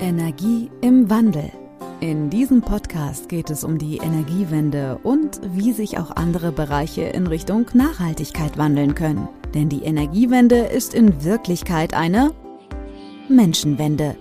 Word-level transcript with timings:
Energie 0.00 0.70
im 0.80 1.10
Wandel. 1.10 1.52
In 2.00 2.30
diesem 2.30 2.62
Podcast 2.62 3.28
geht 3.28 3.50
es 3.50 3.64
um 3.64 3.76
die 3.76 3.98
Energiewende 3.98 4.98
und 5.02 5.42
wie 5.52 5.72
sich 5.72 5.98
auch 5.98 6.16
andere 6.16 6.52
Bereiche 6.52 7.02
in 7.02 7.26
Richtung 7.26 7.66
Nachhaltigkeit 7.74 8.56
wandeln 8.56 8.94
können. 8.94 9.28
Denn 9.52 9.68
die 9.68 9.82
Energiewende 9.82 10.56
ist 10.56 10.94
in 10.94 11.22
Wirklichkeit 11.22 11.92
eine 11.92 12.32
Menschenwende. 13.28 14.16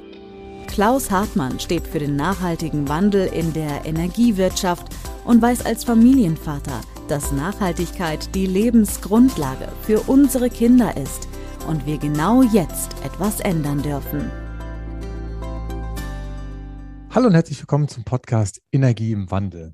Klaus 0.68 1.10
Hartmann 1.10 1.62
steht 1.62 1.88
für 1.88 2.00
den 2.00 2.18
nachhaltigen 2.18 2.90
Wandel 2.90 3.28
in 3.28 3.54
der 3.54 3.86
Energiewirtschaft 3.86 4.94
und 5.24 5.42
weiß 5.42 5.66
als 5.66 5.86
Familienvater, 5.86 6.82
dass 7.08 7.32
Nachhaltigkeit 7.32 8.36
die 8.36 8.48
Lebensgrundlage 8.48 9.70
für 9.84 10.02
unsere 10.02 10.50
Kinder 10.50 10.98
ist 10.98 11.30
und 11.70 11.86
wir 11.86 11.98
genau 11.98 12.42
jetzt 12.42 12.90
etwas 13.06 13.40
ändern 13.40 13.82
dürfen. 13.82 14.30
Hallo 17.12 17.26
und 17.26 17.34
herzlich 17.34 17.60
willkommen 17.60 17.88
zum 17.88 18.04
Podcast 18.04 18.62
Energie 18.72 19.14
im 19.14 19.32
Wandel. 19.32 19.74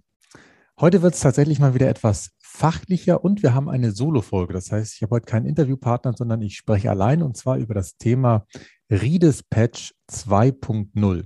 Heute 0.79 1.01
wird 1.01 1.15
es 1.15 1.19
tatsächlich 1.19 1.59
mal 1.59 1.73
wieder 1.73 1.89
etwas 1.89 2.29
fachlicher 2.41 3.25
und 3.25 3.43
wir 3.43 3.53
haben 3.53 3.67
eine 3.67 3.91
Solo-Folge. 3.91 4.53
Das 4.53 4.71
heißt, 4.71 4.95
ich 4.95 5.01
habe 5.01 5.15
heute 5.15 5.25
keinen 5.25 5.45
Interviewpartner, 5.45 6.13
sondern 6.13 6.41
ich 6.41 6.55
spreche 6.55 6.89
allein 6.89 7.21
und 7.21 7.35
zwar 7.35 7.57
über 7.57 7.73
das 7.73 7.97
Thema 7.97 8.45
Redespatch 8.89 9.93
2.0. 10.09 11.25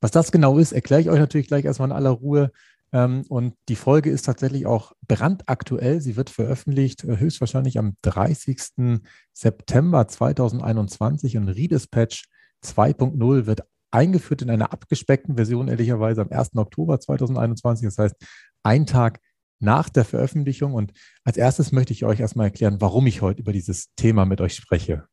Was 0.00 0.10
das 0.10 0.32
genau 0.32 0.56
ist, 0.56 0.72
erkläre 0.72 1.02
ich 1.02 1.10
euch 1.10 1.18
natürlich 1.18 1.48
gleich 1.48 1.66
erstmal 1.66 1.90
in 1.90 1.96
aller 1.96 2.10
Ruhe. 2.10 2.50
Ähm, 2.90 3.24
und 3.28 3.52
die 3.68 3.76
Folge 3.76 4.08
ist 4.08 4.22
tatsächlich 4.22 4.64
auch 4.64 4.92
brandaktuell. 5.06 6.00
Sie 6.00 6.16
wird 6.16 6.30
veröffentlicht 6.30 7.04
äh, 7.04 7.18
höchstwahrscheinlich 7.18 7.78
am 7.78 7.96
30. 8.00 9.02
September 9.34 10.08
2021 10.08 11.36
und 11.36 11.48
Redespatch 11.48 12.24
2.0 12.64 13.46
wird 13.46 13.64
eingeführt 13.92 14.42
in 14.42 14.50
einer 14.50 14.72
abgespeckten 14.72 15.36
Version, 15.36 15.68
ehrlicherweise 15.68 16.22
am 16.22 16.30
1. 16.30 16.56
Oktober 16.56 16.98
2021. 16.98 17.86
Das 17.86 17.98
heißt, 17.98 18.16
ein 18.62 18.86
Tag 18.86 19.20
nach 19.60 19.88
der 19.88 20.04
Veröffentlichung. 20.04 20.74
Und 20.74 20.92
als 21.24 21.36
erstes 21.36 21.72
möchte 21.72 21.92
ich 21.92 22.04
euch 22.04 22.20
erstmal 22.20 22.46
erklären, 22.46 22.80
warum 22.80 23.06
ich 23.06 23.22
heute 23.22 23.40
über 23.40 23.52
dieses 23.52 23.94
Thema 23.96 24.26
mit 24.26 24.40
euch 24.40 24.54
spreche. 24.54 25.04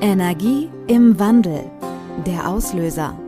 Energie 0.00 0.68
im 0.86 1.18
Wandel. 1.18 1.70
Der 2.26 2.48
Auslöser. 2.48 3.18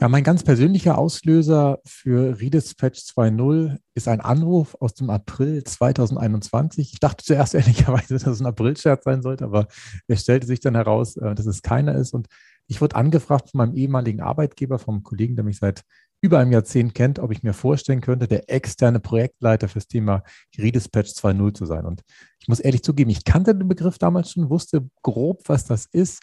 Ja, 0.00 0.08
mein 0.08 0.24
ganz 0.24 0.42
persönlicher 0.42 0.98
Auslöser 0.98 1.78
für 1.84 2.40
Redispatch 2.40 2.98
2.0 2.98 3.78
ist 3.94 4.08
ein 4.08 4.20
Anruf 4.20 4.74
aus 4.80 4.94
dem 4.94 5.10
April 5.10 5.62
2021. 5.62 6.94
Ich 6.94 6.98
dachte 6.98 7.24
zuerst 7.24 7.54
ehrlicherweise, 7.54 8.14
dass 8.14 8.26
es 8.26 8.40
ein 8.40 8.46
April-Scherz 8.46 9.04
sein 9.04 9.22
sollte, 9.22 9.44
aber 9.44 9.68
es 10.08 10.22
stellte 10.22 10.48
sich 10.48 10.58
dann 10.58 10.74
heraus, 10.74 11.16
äh, 11.16 11.36
dass 11.36 11.46
es 11.46 11.62
keiner 11.62 11.94
ist. 11.94 12.14
Und 12.14 12.26
ich 12.68 12.80
wurde 12.80 12.96
angefragt 12.96 13.50
von 13.50 13.58
meinem 13.58 13.74
ehemaligen 13.74 14.20
Arbeitgeber, 14.20 14.78
vom 14.78 15.02
Kollegen, 15.02 15.36
der 15.36 15.44
mich 15.44 15.58
seit 15.58 15.82
über 16.22 16.38
einem 16.38 16.52
Jahrzehnt 16.52 16.94
kennt, 16.94 17.18
ob 17.18 17.32
ich 17.32 17.42
mir 17.42 17.52
vorstellen 17.52 18.00
könnte, 18.00 18.28
der 18.28 18.48
externe 18.48 19.00
Projektleiter 19.00 19.68
fürs 19.68 19.88
Thema 19.88 20.22
Redispatch 20.56 21.10
2.0 21.10 21.54
zu 21.54 21.66
sein. 21.66 21.84
Und 21.84 22.02
ich 22.38 22.48
muss 22.48 22.60
ehrlich 22.60 22.82
zugeben, 22.84 23.10
ich 23.10 23.24
kannte 23.24 23.54
den 23.54 23.68
Begriff 23.68 23.98
damals 23.98 24.30
schon, 24.30 24.48
wusste 24.48 24.88
grob, 25.02 25.42
was 25.48 25.64
das 25.64 25.86
ist, 25.86 26.22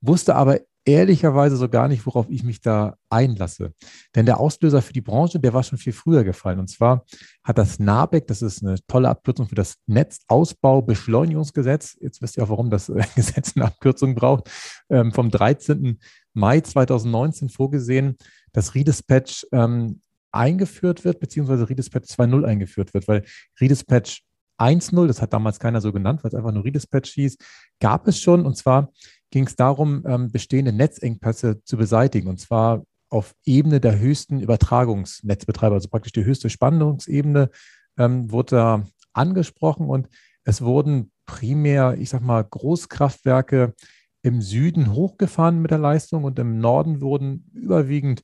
wusste 0.00 0.34
aber 0.34 0.60
ehrlicherweise 0.88 1.56
so 1.56 1.68
gar 1.68 1.86
nicht, 1.86 2.06
worauf 2.06 2.30
ich 2.30 2.44
mich 2.44 2.62
da 2.62 2.96
einlasse. 3.10 3.74
Denn 4.14 4.24
der 4.24 4.40
Auslöser 4.40 4.80
für 4.80 4.94
die 4.94 5.02
Branche, 5.02 5.38
der 5.38 5.52
war 5.52 5.62
schon 5.62 5.76
viel 5.76 5.92
früher 5.92 6.24
gefallen. 6.24 6.58
Und 6.58 6.68
zwar 6.68 7.04
hat 7.44 7.58
das 7.58 7.78
NABEC, 7.78 8.26
das 8.26 8.40
ist 8.40 8.64
eine 8.64 8.76
tolle 8.86 9.10
Abkürzung 9.10 9.48
für 9.48 9.54
das 9.54 9.74
Netzausbaubeschleunigungsgesetz, 9.86 11.98
jetzt 12.00 12.22
wisst 12.22 12.38
ihr 12.38 12.44
auch, 12.44 12.48
warum 12.48 12.70
das 12.70 12.86
Gesetz 13.14 13.54
eine 13.54 13.66
Abkürzung 13.66 14.14
braucht, 14.14 14.50
ähm, 14.88 15.12
vom 15.12 15.30
13. 15.30 15.98
Mai 16.32 16.62
2019 16.62 17.50
vorgesehen, 17.50 18.16
dass 18.52 18.74
Redispatch 18.74 19.46
ähm, 19.52 20.00
eingeführt 20.32 21.04
wird, 21.04 21.20
beziehungsweise 21.20 21.68
Redispatch 21.68 22.08
2.0 22.08 22.44
eingeführt 22.44 22.94
wird, 22.94 23.08
weil 23.08 23.24
Redispatch 23.60 24.22
1.0, 24.58 25.06
das 25.06 25.22
hat 25.22 25.32
damals 25.32 25.60
keiner 25.60 25.80
so 25.80 25.92
genannt, 25.92 26.24
weil 26.24 26.30
es 26.30 26.34
einfach 26.34 26.52
nur 26.52 26.64
Redispatch 26.64 27.12
hieß, 27.12 27.38
gab 27.80 28.08
es 28.08 28.20
schon. 28.20 28.44
Und 28.44 28.56
zwar 28.56 28.90
ging 29.30 29.46
es 29.46 29.56
darum, 29.56 30.04
ähm, 30.06 30.30
bestehende 30.30 30.72
Netzengpässe 30.72 31.62
zu 31.64 31.76
beseitigen. 31.76 32.28
Und 32.28 32.40
zwar 32.40 32.84
auf 33.10 33.34
Ebene 33.44 33.80
der 33.80 33.98
höchsten 33.98 34.40
Übertragungsnetzbetreiber, 34.40 35.74
also 35.74 35.88
praktisch 35.88 36.12
die 36.12 36.24
höchste 36.24 36.50
Spannungsebene, 36.50 37.50
ähm, 37.96 38.30
wurde 38.30 38.56
da 38.56 38.82
angesprochen. 39.12 39.88
Und 39.88 40.08
es 40.44 40.62
wurden 40.62 41.10
primär, 41.26 41.96
ich 41.98 42.10
sag 42.10 42.22
mal, 42.22 42.42
Großkraftwerke 42.42 43.74
im 44.22 44.42
Süden 44.42 44.92
hochgefahren 44.94 45.60
mit 45.60 45.70
der 45.70 45.78
Leistung 45.78 46.24
und 46.24 46.38
im 46.38 46.58
Norden 46.58 47.00
wurden 47.00 47.50
überwiegend 47.54 48.22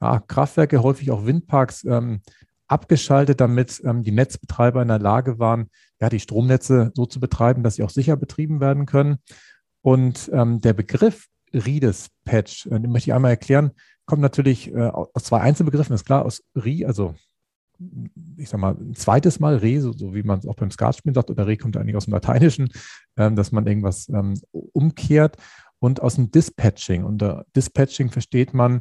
ja, 0.00 0.20
Kraftwerke, 0.20 0.82
häufig 0.82 1.10
auch 1.10 1.26
Windparks, 1.26 1.84
ähm, 1.84 2.20
abgeschaltet, 2.66 3.40
damit 3.40 3.80
ähm, 3.84 4.02
die 4.02 4.12
Netzbetreiber 4.12 4.82
in 4.82 4.88
der 4.88 4.98
Lage 4.98 5.38
waren, 5.38 5.70
ja, 6.00 6.08
die 6.08 6.20
Stromnetze 6.20 6.92
so 6.94 7.06
zu 7.06 7.20
betreiben, 7.20 7.62
dass 7.62 7.76
sie 7.76 7.82
auch 7.82 7.90
sicher 7.90 8.16
betrieben 8.16 8.60
werden 8.60 8.86
können. 8.86 9.18
Und 9.84 10.30
ähm, 10.32 10.62
der 10.62 10.72
Begriff 10.72 11.28
Redis-Patch, 11.52 12.66
äh, 12.66 12.80
den 12.80 12.90
möchte 12.90 13.10
ich 13.10 13.14
einmal 13.14 13.32
erklären, 13.32 13.72
kommt 14.06 14.22
natürlich 14.22 14.74
äh, 14.74 14.88
aus 14.88 15.24
zwei 15.24 15.40
Einzelbegriffen, 15.40 15.94
ist 15.94 16.06
klar, 16.06 16.24
aus 16.24 16.42
Re, 16.56 16.86
also 16.86 17.14
ich 18.38 18.48
sag 18.48 18.60
mal, 18.60 18.74
ein 18.74 18.94
zweites 18.94 19.40
Mal 19.40 19.56
Re, 19.56 19.82
so, 19.82 19.92
so 19.92 20.14
wie 20.14 20.22
man 20.22 20.38
es 20.38 20.46
auch 20.46 20.54
beim 20.54 20.70
Skatspielen 20.70 21.14
sagt, 21.14 21.30
oder 21.30 21.46
Re 21.46 21.58
kommt 21.58 21.76
eigentlich 21.76 21.96
aus 21.96 22.06
dem 22.06 22.14
Lateinischen, 22.14 22.70
ähm, 23.18 23.36
dass 23.36 23.52
man 23.52 23.66
irgendwas 23.66 24.08
ähm, 24.08 24.40
umkehrt 24.52 25.36
und 25.80 26.00
aus 26.00 26.14
dem 26.14 26.30
Dispatching. 26.30 27.04
Unter 27.04 27.44
Dispatching 27.54 28.10
versteht 28.10 28.54
man 28.54 28.80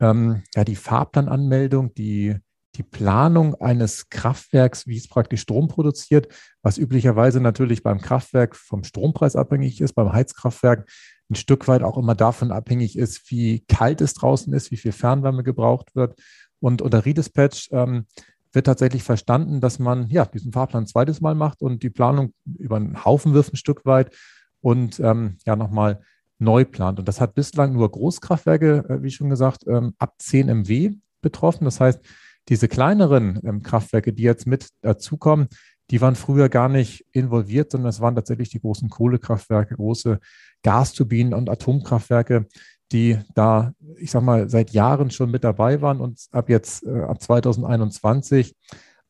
ähm, 0.00 0.44
ja 0.54 0.64
die 0.64 0.76
Fahrplananmeldung, 0.76 1.92
die 1.92 2.36
die 2.78 2.84
Planung 2.84 3.56
eines 3.56 4.08
Kraftwerks, 4.08 4.86
wie 4.86 4.96
es 4.96 5.08
praktisch 5.08 5.42
Strom 5.42 5.66
produziert, 5.68 6.28
was 6.62 6.78
üblicherweise 6.78 7.40
natürlich 7.40 7.82
beim 7.82 8.00
Kraftwerk 8.00 8.54
vom 8.54 8.84
Strompreis 8.84 9.34
abhängig 9.34 9.80
ist, 9.80 9.94
beim 9.94 10.12
Heizkraftwerk 10.12 10.88
ein 11.28 11.34
Stück 11.34 11.68
weit 11.68 11.82
auch 11.82 11.98
immer 11.98 12.14
davon 12.14 12.52
abhängig 12.52 12.96
ist, 12.96 13.30
wie 13.30 13.64
kalt 13.68 14.00
es 14.00 14.14
draußen 14.14 14.52
ist, 14.52 14.70
wie 14.70 14.76
viel 14.76 14.92
Fernwärme 14.92 15.42
gebraucht 15.42 15.94
wird. 15.94 16.18
Und 16.60 16.80
unter 16.80 17.04
Redispatch 17.04 17.68
ähm, 17.72 18.06
wird 18.52 18.66
tatsächlich 18.66 19.02
verstanden, 19.02 19.60
dass 19.60 19.78
man 19.78 20.08
ja 20.08 20.24
diesen 20.24 20.52
Fahrplan 20.52 20.84
ein 20.84 20.86
zweites 20.86 21.20
Mal 21.20 21.34
macht 21.34 21.60
und 21.60 21.82
die 21.82 21.90
Planung 21.90 22.32
über 22.58 22.76
einen 22.76 23.04
Haufen 23.04 23.34
wirft 23.34 23.52
ein 23.52 23.56
Stück 23.56 23.84
weit 23.84 24.16
und 24.60 25.00
ähm, 25.00 25.36
ja 25.44 25.56
nochmal 25.56 26.00
neu 26.38 26.64
plant. 26.64 27.00
Und 27.00 27.08
das 27.08 27.20
hat 27.20 27.34
bislang 27.34 27.72
nur 27.72 27.90
Großkraftwerke, 27.90 28.84
äh, 28.88 29.02
wie 29.02 29.10
schon 29.10 29.28
gesagt, 29.28 29.66
ähm, 29.66 29.94
ab 29.98 30.14
10 30.18 30.46
MW 30.62 30.94
betroffen. 31.20 31.64
Das 31.64 31.80
heißt, 31.80 32.00
diese 32.48 32.68
kleineren 32.68 33.40
ähm, 33.44 33.62
Kraftwerke, 33.62 34.12
die 34.12 34.22
jetzt 34.22 34.46
mit 34.46 34.68
dazukommen, 34.82 35.48
die 35.90 36.00
waren 36.00 36.16
früher 36.16 36.48
gar 36.48 36.68
nicht 36.68 37.06
involviert, 37.12 37.72
sondern 37.72 37.88
es 37.90 38.00
waren 38.00 38.14
tatsächlich 38.14 38.50
die 38.50 38.60
großen 38.60 38.90
Kohlekraftwerke, 38.90 39.76
große 39.76 40.18
Gasturbinen 40.62 41.32
und 41.32 41.48
Atomkraftwerke, 41.48 42.46
die 42.92 43.18
da, 43.34 43.72
ich 43.96 44.10
sag 44.10 44.22
mal, 44.22 44.48
seit 44.48 44.70
Jahren 44.70 45.10
schon 45.10 45.30
mit 45.30 45.44
dabei 45.44 45.80
waren 45.80 46.00
und 46.00 46.26
ab 46.32 46.48
jetzt, 46.48 46.84
äh, 46.84 47.00
ab 47.00 47.22
2021 47.22 48.54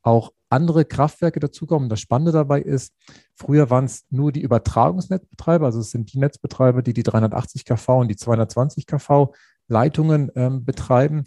auch 0.02 0.32
andere 0.50 0.84
Kraftwerke 0.84 1.40
dazukommen. 1.40 1.88
Das 1.88 2.00
Spannende 2.00 2.32
dabei 2.32 2.60
ist, 2.60 2.94
früher 3.34 3.70
waren 3.70 3.84
es 3.84 4.04
nur 4.10 4.32
die 4.32 4.40
Übertragungsnetzbetreiber, 4.40 5.66
also 5.66 5.80
es 5.80 5.90
sind 5.90 6.12
die 6.12 6.18
Netzbetreiber, 6.18 6.82
die 6.82 6.94
die 6.94 7.02
380 7.02 7.64
kV 7.64 8.00
und 8.00 8.08
die 8.08 8.16
220 8.16 8.86
kV 8.86 9.32
Leitungen 9.68 10.30
ähm, 10.34 10.64
betreiben. 10.64 11.24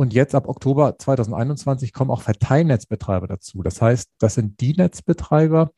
Und 0.00 0.14
jetzt 0.14 0.34
ab 0.34 0.48
Oktober 0.48 0.98
2021 0.98 1.92
kommen 1.92 2.10
auch 2.10 2.22
Verteilnetzbetreiber 2.22 3.26
dazu. 3.26 3.62
Das 3.62 3.82
heißt, 3.82 4.08
das 4.18 4.34
sind 4.34 4.58
die 4.62 4.72
Netzbetreiber, 4.72 5.72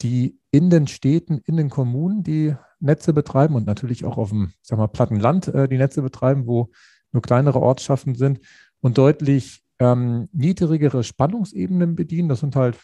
die 0.00 0.38
in 0.50 0.70
den 0.70 0.86
Städten, 0.86 1.42
in 1.44 1.58
den 1.58 1.68
Kommunen 1.68 2.22
die 2.22 2.54
Netze 2.80 3.12
betreiben 3.12 3.56
und 3.56 3.66
natürlich 3.66 4.06
auch 4.06 4.16
auf 4.16 4.30
dem, 4.30 4.54
sag 4.62 4.78
mal, 4.78 4.86
platten 4.86 5.20
Land 5.20 5.48
äh, 5.48 5.68
die 5.68 5.76
Netze 5.76 6.00
betreiben, 6.00 6.46
wo 6.46 6.70
nur 7.12 7.20
kleinere 7.20 7.60
Ortschaften 7.60 8.14
sind 8.14 8.40
und 8.80 8.96
deutlich 8.96 9.62
ähm, 9.80 10.30
niedrigere 10.32 11.04
Spannungsebenen 11.04 11.94
bedienen. 11.94 12.30
Das 12.30 12.40
sind 12.40 12.56
halt, 12.56 12.78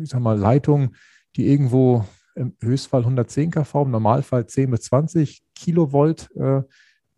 ich 0.00 0.10
sag 0.10 0.20
mal, 0.20 0.38
Leitungen, 0.38 0.94
die 1.34 1.48
irgendwo 1.48 2.04
im 2.36 2.54
Höchstfall 2.60 3.00
110 3.00 3.50
kV, 3.50 3.82
im 3.82 3.90
Normalfall 3.90 4.46
10 4.46 4.70
bis 4.70 4.82
20 4.82 5.42
Kilovolt 5.56 6.30
äh, 6.36 6.62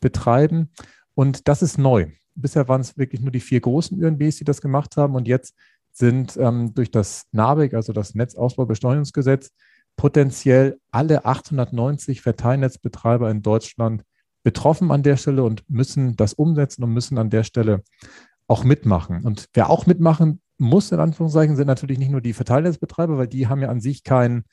betreiben. 0.01 0.71
Und 1.15 1.47
das 1.47 1.61
ist 1.61 1.77
neu 1.77 2.11
bisher 2.35 2.69
waren 2.69 2.81
es 2.81 2.97
wirklich 2.97 3.21
nur 3.21 3.31
die 3.31 3.41
vier 3.41 3.61
großen 3.61 4.01
ÖNBs, 4.01 4.37
die 4.37 4.45
das 4.45 4.61
gemacht 4.61 4.97
haben. 4.97 5.15
Und 5.15 5.29
jetzt 5.29 5.55
sind 5.93 6.37
ähm, 6.37 6.75
durch 6.75 6.91
das 6.91 7.27
NABEG, 7.33 7.75
also 7.75 7.93
das 7.93 8.15
Netzausbaubeschleunigungsgesetz, 8.15 9.51
potenziell 9.97 10.79
alle 10.91 11.25
890 11.25 12.23
Verteilnetzbetreiber 12.23 13.31
in 13.31 13.43
Deutschland 13.43 14.03
betroffen 14.43 14.91
an 14.91 15.03
der 15.03 15.17
Stelle 15.17 15.45
und 15.45 15.69
müssen 15.69 16.17
das 16.17 16.35
umsetzen 16.35 16.83
und 16.83 16.93
müssen 16.93 17.19
an 17.19 17.31
der 17.31 17.45
Stelle 17.45 17.83
auch 18.49 18.65
mitmachen. 18.65 19.25
Und 19.25 19.47
wer 19.55 19.71
auch 19.71 19.87
mitmachen 19.87 20.41
muss, 20.59 20.93
in 20.93 21.01
Anführungszeichen, 21.01 21.57
sind 21.57 21.67
natürlich 21.67 21.99
nicht 21.99 22.11
nur 22.11 22.21
die 22.21 22.33
Verteilnetzbetreiber, 22.33 23.19
weil 23.19 23.29
die 23.29 23.47
haben 23.47 23.63
ja 23.63 23.69
an 23.69 23.81
sich 23.81 24.03
keinen 24.03 24.45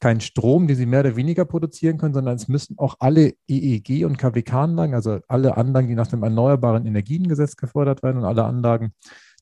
keinen 0.00 0.20
Strom, 0.20 0.68
den 0.68 0.76
sie 0.76 0.86
mehr 0.86 1.00
oder 1.00 1.16
weniger 1.16 1.44
produzieren 1.44 1.98
können, 1.98 2.14
sondern 2.14 2.36
es 2.36 2.48
müssen 2.48 2.78
auch 2.78 2.96
alle 3.00 3.34
EEG- 3.48 4.04
und 4.04 4.16
KWK-Anlagen, 4.16 4.94
also 4.94 5.18
alle 5.28 5.56
Anlagen, 5.56 5.88
die 5.88 5.94
nach 5.94 6.06
dem 6.06 6.22
Erneuerbaren 6.22 6.86
Energiengesetz 6.86 7.56
gefördert 7.56 8.02
werden 8.02 8.18
und 8.18 8.24
alle 8.24 8.44
Anlagen, 8.44 8.92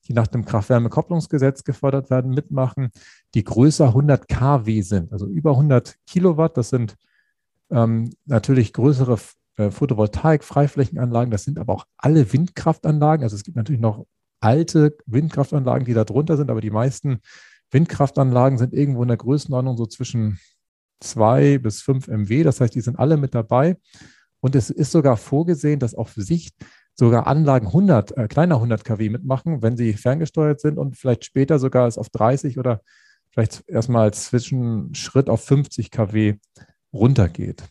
die 0.07 0.13
nach 0.13 0.27
dem 0.27 0.45
Kraft-Wärme-Kopplungsgesetz 0.45 1.63
gefördert 1.63 2.09
werden, 2.09 2.33
mitmachen, 2.33 2.89
die 3.35 3.43
größer 3.43 3.87
100 3.87 4.27
kW 4.27 4.81
sind, 4.81 5.11
also 5.11 5.27
über 5.27 5.51
100 5.51 5.95
Kilowatt. 6.07 6.57
Das 6.57 6.69
sind 6.69 6.95
ähm, 7.69 8.11
natürlich 8.25 8.73
größere 8.73 9.19
äh, 9.57 9.69
Photovoltaik-Freiflächenanlagen. 9.69 11.29
Das 11.29 11.43
sind 11.43 11.59
aber 11.59 11.73
auch 11.73 11.85
alle 11.97 12.31
Windkraftanlagen. 12.31 13.23
Also 13.23 13.35
es 13.35 13.43
gibt 13.43 13.57
natürlich 13.57 13.81
noch 13.81 14.05
alte 14.39 14.95
Windkraftanlagen, 15.05 15.85
die 15.85 15.93
da 15.93 16.03
drunter 16.03 16.37
sind, 16.37 16.49
aber 16.49 16.61
die 16.61 16.71
meisten 16.71 17.19
Windkraftanlagen 17.71 18.57
sind 18.57 18.73
irgendwo 18.73 19.01
in 19.01 19.09
der 19.09 19.17
Größenordnung 19.17 19.77
so 19.77 19.85
zwischen 19.85 20.39
2 21.01 21.59
bis 21.59 21.81
5 21.81 22.07
MW. 22.07 22.43
Das 22.43 22.61
heißt, 22.61 22.73
die 22.73 22.81
sind 22.81 22.97
alle 22.97 23.17
mit 23.17 23.35
dabei. 23.35 23.77
Und 24.39 24.55
es 24.55 24.69
ist 24.69 24.91
sogar 24.91 25.17
vorgesehen, 25.17 25.79
dass 25.79 25.95
auf 25.95 26.13
Sicht 26.15 26.55
sogar 26.93 27.27
Anlagen 27.27 27.67
100, 27.67 28.17
äh, 28.17 28.27
kleiner 28.27 28.55
100 28.55 28.83
kW 28.83 29.09
mitmachen, 29.09 29.61
wenn 29.61 29.77
sie 29.77 29.93
ferngesteuert 29.93 30.59
sind 30.59 30.77
und 30.77 30.97
vielleicht 30.97 31.25
später 31.25 31.59
sogar 31.59 31.87
es 31.87 31.97
auf 31.97 32.09
30 32.09 32.57
oder 32.57 32.81
vielleicht 33.29 33.63
erstmal 33.67 34.03
als 34.03 34.25
Zwischenschritt 34.25 35.29
auf 35.29 35.43
50 35.43 35.91
kW 35.91 36.35
runtergeht. 36.91 37.63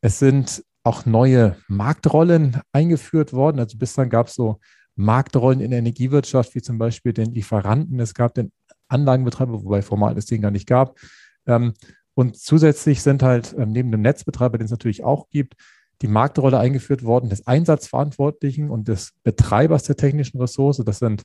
Es 0.00 0.18
sind 0.18 0.64
auch 0.84 1.06
neue 1.06 1.56
Marktrollen 1.68 2.60
eingeführt 2.72 3.32
worden. 3.32 3.60
Also 3.60 3.78
bislang 3.78 4.08
gab 4.08 4.28
es 4.28 4.34
so 4.34 4.58
Marktrollen 4.96 5.60
in 5.60 5.70
der 5.70 5.78
Energiewirtschaft, 5.78 6.54
wie 6.54 6.62
zum 6.62 6.78
Beispiel 6.78 7.12
den 7.12 7.32
Lieferanten, 7.32 8.00
es 8.00 8.14
gab 8.14 8.34
den 8.34 8.52
Anlagenbetreiber, 8.92 9.64
wobei 9.64 9.82
formal 9.82 10.16
es 10.16 10.26
den 10.26 10.42
gar 10.42 10.50
nicht 10.50 10.66
gab. 10.66 10.98
Ähm, 11.46 11.74
und 12.14 12.36
zusätzlich 12.36 13.02
sind 13.02 13.22
halt 13.22 13.54
ähm, 13.58 13.72
neben 13.72 13.90
dem 13.90 14.02
Netzbetreiber, 14.02 14.58
den 14.58 14.66
es 14.66 14.70
natürlich 14.70 15.02
auch 15.02 15.28
gibt, 15.30 15.54
die 16.02 16.08
Marktrolle 16.08 16.58
eingeführt 16.58 17.04
worden 17.04 17.30
des 17.30 17.46
Einsatzverantwortlichen 17.46 18.70
und 18.70 18.88
des 18.88 19.12
Betreibers 19.22 19.84
der 19.84 19.96
technischen 19.96 20.40
Ressource. 20.40 20.82
Das 20.84 20.98
sind 20.98 21.22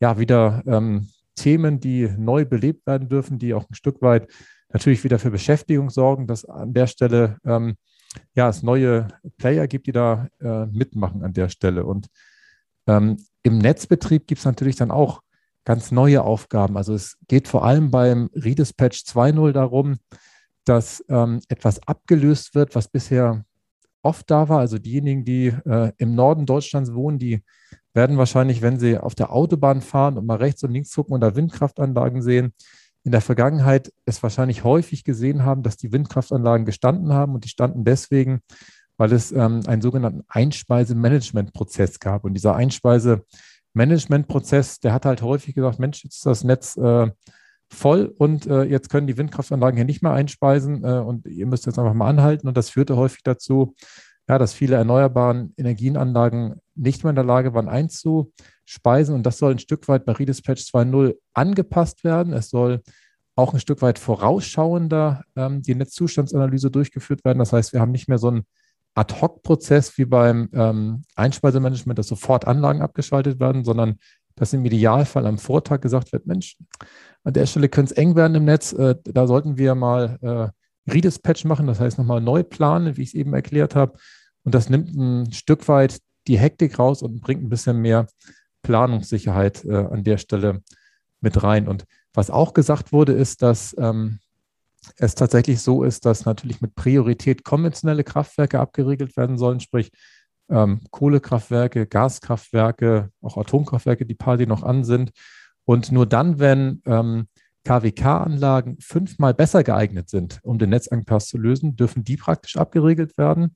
ja 0.00 0.18
wieder 0.18 0.62
ähm, 0.66 1.08
Themen, 1.36 1.80
die 1.80 2.08
neu 2.16 2.44
belebt 2.44 2.86
werden 2.86 3.08
dürfen, 3.08 3.38
die 3.38 3.54
auch 3.54 3.68
ein 3.68 3.74
Stück 3.74 4.00
weit 4.02 4.28
natürlich 4.72 5.04
wieder 5.04 5.18
für 5.18 5.30
Beschäftigung 5.30 5.90
sorgen, 5.90 6.26
dass 6.26 6.44
an 6.44 6.74
der 6.74 6.86
Stelle 6.86 7.38
ähm, 7.44 7.76
ja, 8.34 8.48
es 8.48 8.62
neue 8.62 9.08
Player 9.38 9.66
gibt, 9.66 9.86
die 9.86 9.92
da 9.92 10.28
äh, 10.40 10.66
mitmachen 10.66 11.22
an 11.22 11.32
der 11.32 11.48
Stelle. 11.48 11.84
Und 11.84 12.08
ähm, 12.86 13.16
im 13.42 13.58
Netzbetrieb 13.58 14.26
gibt 14.26 14.38
es 14.40 14.44
natürlich 14.44 14.76
dann 14.76 14.90
auch 14.90 15.20
ganz 15.64 15.90
neue 15.90 16.22
Aufgaben. 16.22 16.76
Also 16.76 16.94
es 16.94 17.16
geht 17.28 17.48
vor 17.48 17.64
allem 17.64 17.90
beim 17.90 18.30
Redispatch 18.34 19.04
2.0 19.04 19.52
darum, 19.52 19.96
dass 20.64 21.04
ähm, 21.08 21.40
etwas 21.48 21.86
abgelöst 21.86 22.54
wird, 22.54 22.74
was 22.74 22.88
bisher 22.88 23.44
oft 24.02 24.30
da 24.30 24.48
war. 24.48 24.60
Also 24.60 24.78
diejenigen, 24.78 25.24
die 25.24 25.46
äh, 25.46 25.92
im 25.98 26.14
Norden 26.14 26.46
Deutschlands 26.46 26.94
wohnen, 26.94 27.18
die 27.18 27.42
werden 27.94 28.18
wahrscheinlich, 28.18 28.60
wenn 28.60 28.78
sie 28.78 28.98
auf 28.98 29.14
der 29.14 29.32
Autobahn 29.32 29.80
fahren 29.80 30.18
und 30.18 30.26
mal 30.26 30.36
rechts 30.36 30.62
und 30.64 30.72
links 30.72 30.94
gucken 30.94 31.14
und 31.14 31.20
da 31.20 31.36
Windkraftanlagen 31.36 32.22
sehen, 32.22 32.52
in 33.04 33.12
der 33.12 33.20
Vergangenheit 33.20 33.92
es 34.06 34.22
wahrscheinlich 34.22 34.64
häufig 34.64 35.04
gesehen 35.04 35.44
haben, 35.44 35.62
dass 35.62 35.76
die 35.76 35.92
Windkraftanlagen 35.92 36.64
gestanden 36.64 37.12
haben 37.12 37.34
und 37.34 37.44
die 37.44 37.50
standen 37.50 37.84
deswegen, 37.84 38.40
weil 38.96 39.12
es 39.12 39.30
ähm, 39.30 39.60
einen 39.66 39.82
sogenannten 39.82 40.22
Einspeisemanagementprozess 40.28 42.00
gab. 42.00 42.24
Und 42.24 42.34
dieser 42.34 42.56
Einspeisemanagementprozess, 43.74 44.80
der 44.80 44.92
hat 44.92 45.04
halt 45.04 45.22
häufig 45.22 45.54
gesagt, 45.54 45.78
Mensch, 45.78 46.04
jetzt 46.04 46.16
ist 46.16 46.26
das 46.26 46.44
Netz 46.44 46.76
äh, 46.76 47.10
voll 47.68 48.14
und 48.18 48.46
äh, 48.46 48.62
jetzt 48.64 48.88
können 48.88 49.06
die 49.06 49.18
Windkraftanlagen 49.18 49.76
hier 49.76 49.84
nicht 49.84 50.02
mehr 50.02 50.12
einspeisen 50.12 50.84
äh, 50.84 50.98
und 50.98 51.26
ihr 51.26 51.46
müsst 51.46 51.66
jetzt 51.66 51.78
einfach 51.78 51.94
mal 51.94 52.08
anhalten. 52.08 52.46
Und 52.48 52.56
das 52.56 52.70
führte 52.70 52.96
häufig 52.96 53.22
dazu, 53.24 53.74
ja, 54.28 54.38
dass 54.38 54.54
viele 54.54 54.76
erneuerbaren 54.76 55.52
Energienanlagen 55.56 56.60
nicht 56.74 57.04
mehr 57.04 57.10
in 57.10 57.16
der 57.16 57.24
Lage 57.24 57.52
waren 57.52 57.68
einzuspeisen. 57.68 59.14
Und 59.14 59.24
das 59.24 59.38
soll 59.38 59.52
ein 59.52 59.58
Stück 59.58 59.88
weit 59.88 60.06
bei 60.06 60.12
Redispatch 60.12 60.62
2.0 60.62 61.16
angepasst 61.34 62.04
werden. 62.04 62.32
Es 62.32 62.50
soll 62.50 62.80
auch 63.36 63.52
ein 63.52 63.60
Stück 63.60 63.82
weit 63.82 63.98
vorausschauender 63.98 65.24
ähm, 65.36 65.62
die 65.62 65.74
Netzzustandsanalyse 65.74 66.70
durchgeführt 66.70 67.24
werden. 67.24 67.40
Das 67.40 67.52
heißt, 67.52 67.72
wir 67.72 67.80
haben 67.80 67.90
nicht 67.90 68.08
mehr 68.08 68.18
so 68.18 68.28
einen 68.28 68.44
Ad-Hoc-Prozess 68.94 69.98
wie 69.98 70.04
beim 70.04 70.48
ähm, 70.52 71.02
Einspeisemanagement, 71.16 71.98
dass 71.98 72.08
sofort 72.08 72.46
Anlagen 72.46 72.82
abgeschaltet 72.82 73.40
werden, 73.40 73.64
sondern 73.64 73.98
dass 74.36 74.52
im 74.52 74.64
Idealfall 74.64 75.26
am 75.26 75.38
Vortag 75.38 75.80
gesagt 75.80 76.12
wird, 76.12 76.26
Mensch, 76.26 76.56
an 77.22 77.32
der 77.32 77.46
Stelle 77.46 77.68
könnte 77.68 77.92
es 77.92 77.98
eng 77.98 78.16
werden 78.16 78.34
im 78.34 78.44
Netz, 78.44 78.72
äh, 78.72 78.96
da 79.04 79.26
sollten 79.26 79.58
wir 79.58 79.74
mal 79.74 80.18
äh, 80.86 80.90
Redispatch 80.90 81.44
machen, 81.44 81.66
das 81.66 81.80
heißt 81.80 81.98
nochmal 81.98 82.20
neu 82.20 82.42
planen, 82.42 82.96
wie 82.96 83.02
ich 83.02 83.08
es 83.08 83.14
eben 83.14 83.32
erklärt 83.34 83.74
habe. 83.74 83.98
Und 84.44 84.54
das 84.54 84.68
nimmt 84.68 84.94
ein 84.94 85.32
Stück 85.32 85.66
weit 85.68 86.00
die 86.26 86.38
Hektik 86.38 86.78
raus 86.78 87.02
und 87.02 87.20
bringt 87.20 87.42
ein 87.42 87.48
bisschen 87.48 87.80
mehr 87.80 88.06
Planungssicherheit 88.62 89.64
äh, 89.64 89.74
an 89.74 90.04
der 90.04 90.18
Stelle 90.18 90.62
mit 91.20 91.42
rein. 91.42 91.68
Und 91.68 91.84
was 92.12 92.30
auch 92.30 92.52
gesagt 92.54 92.92
wurde, 92.92 93.12
ist, 93.12 93.42
dass 93.42 93.74
ähm, 93.78 94.18
es 94.96 95.14
tatsächlich 95.14 95.60
so 95.60 95.82
ist, 95.82 96.04
dass 96.06 96.24
natürlich 96.24 96.60
mit 96.60 96.74
Priorität 96.74 97.44
konventionelle 97.44 98.04
Kraftwerke 98.04 98.60
abgeriegelt 98.60 99.16
werden 99.16 99.38
sollen, 99.38 99.60
sprich 99.60 99.90
ähm, 100.50 100.80
Kohlekraftwerke, 100.90 101.86
Gaskraftwerke, 101.86 103.10
auch 103.20 103.36
Atomkraftwerke, 103.36 104.06
die 104.06 104.14
paar, 104.14 104.36
die 104.36 104.46
noch 104.46 104.62
an 104.62 104.84
sind. 104.84 105.10
Und 105.64 105.92
nur 105.92 106.06
dann, 106.06 106.38
wenn 106.38 106.82
ähm, 106.86 107.28
KWK-Anlagen 107.64 108.76
fünfmal 108.80 109.34
besser 109.34 109.64
geeignet 109.64 110.10
sind, 110.10 110.40
um 110.42 110.58
den 110.58 110.70
Netzengpass 110.70 111.28
zu 111.28 111.38
lösen, 111.38 111.76
dürfen 111.76 112.04
die 112.04 112.16
praktisch 112.16 112.56
abgeregelt 112.56 113.16
werden. 113.16 113.54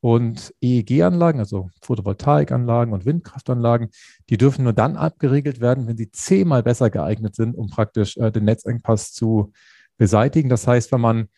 Und 0.00 0.54
EEG-Anlagen, 0.60 1.40
also 1.40 1.70
Photovoltaikanlagen 1.82 2.92
und 2.92 3.06
Windkraftanlagen, 3.06 3.88
die 4.28 4.36
dürfen 4.36 4.64
nur 4.64 4.74
dann 4.74 4.96
abgeregelt 4.96 5.60
werden, 5.60 5.88
wenn 5.88 5.96
sie 5.96 6.10
zehnmal 6.10 6.62
besser 6.62 6.90
geeignet 6.90 7.34
sind, 7.34 7.56
um 7.56 7.68
praktisch 7.70 8.16
äh, 8.18 8.30
den 8.30 8.44
Netzengpass 8.44 9.12
zu 9.12 9.52
beseitigen. 9.96 10.48
Das 10.48 10.66
heißt, 10.66 10.92
wenn 10.92 11.00
man 11.00 11.28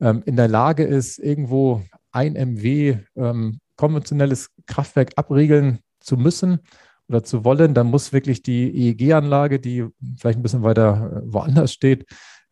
ähm, 0.00 0.22
in 0.26 0.36
der 0.36 0.48
Lage 0.48 0.84
ist, 0.84 1.18
irgendwo 1.18 1.82
ein 2.12 2.34
MW 2.34 2.98
ähm, 3.16 3.60
konventionelles 3.76 4.50
Kraftwerk 4.66 5.12
abregeln 5.16 5.80
zu 6.00 6.16
müssen 6.16 6.60
oder 7.08 7.24
zu 7.24 7.44
wollen, 7.44 7.74
dann 7.74 7.88
muss 7.88 8.12
wirklich 8.12 8.42
die 8.42 8.70
EEG-Anlage, 8.70 9.60
die 9.60 9.86
vielleicht 10.16 10.38
ein 10.38 10.42
bisschen 10.42 10.62
weiter 10.62 11.22
äh, 11.24 11.32
woanders 11.32 11.72
steht, 11.72 12.06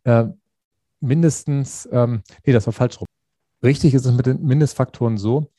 äh, 0.05 0.27
mindestens, 1.01 1.89
ähm, 1.93 2.23
nee, 2.45 2.53
das 2.53 2.67
war 2.67 2.73
falsch 2.73 3.01
rum. 3.01 3.07
Richtig 3.63 3.95
ist 3.95 4.07
es 4.07 4.13
mit 4.13 4.27
den 4.27 4.43
Mindestfaktoren 4.43 5.19
so, 5.19 5.51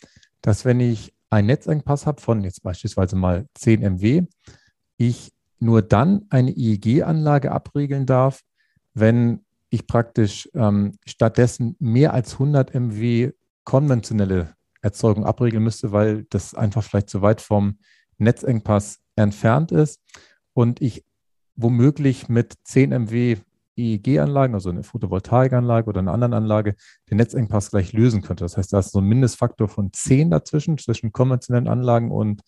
dass 0.42 0.66
wenn 0.66 0.80
ich 0.80 1.14
einen 1.30 1.48
Netzengpass 1.48 2.06
habe 2.06 2.22
von 2.22 2.44
jetzt 2.44 2.64
beispielsweise 2.64 3.16
mal 3.16 3.48
10 3.56 3.82
MW, 3.82 4.24
ich 4.98 5.32
nur 5.60 5.82
dann 5.82 6.26
eine 6.30 6.52
IEG-Anlage 6.52 7.52
abregeln 7.52 8.06
darf, 8.06 8.42
wenn 8.94 9.46
ich 9.74 9.88
praktisch 9.88 10.48
ähm, 10.54 10.92
stattdessen 11.04 11.76
mehr 11.80 12.14
als 12.14 12.34
100 12.34 12.76
MW 12.76 13.32
konventionelle 13.64 14.54
Erzeugung 14.82 15.26
abregeln 15.26 15.64
müsste, 15.64 15.92
weil 15.92 16.26
das 16.30 16.54
einfach 16.54 16.84
vielleicht 16.84 17.10
zu 17.10 17.24
weit 17.24 17.42
vom 17.42 17.80
Netzengpass 18.20 19.00
entfernt 19.16 19.72
ist 19.72 20.00
und 20.54 20.80
ich 20.80 21.04
womöglich 21.56 22.30
mit 22.30 22.54
10 22.64 22.92
MW 22.92 23.38
EEG-Anlagen, 23.76 24.54
also 24.54 24.70
eine 24.70 24.84
Photovoltaikanlage 24.84 25.88
oder 25.90 26.00
eine 26.02 26.12
andere 26.12 26.36
Anlage, 26.36 26.76
den 27.10 27.18
Netzengpass 27.18 27.72
gleich 27.72 27.94
lösen 27.94 28.22
könnte. 28.22 28.44
Das 28.44 28.58
heißt, 28.58 28.72
da 28.74 28.80
ist 28.80 28.92
so 28.92 29.00
ein 29.00 29.06
Mindestfaktor 29.06 29.70
von 29.70 29.92
10 29.92 30.30
dazwischen, 30.30 30.78
zwischen 30.78 31.12
konventionellen 31.12 31.68
Anlagen 31.68 32.12
und 32.12 32.44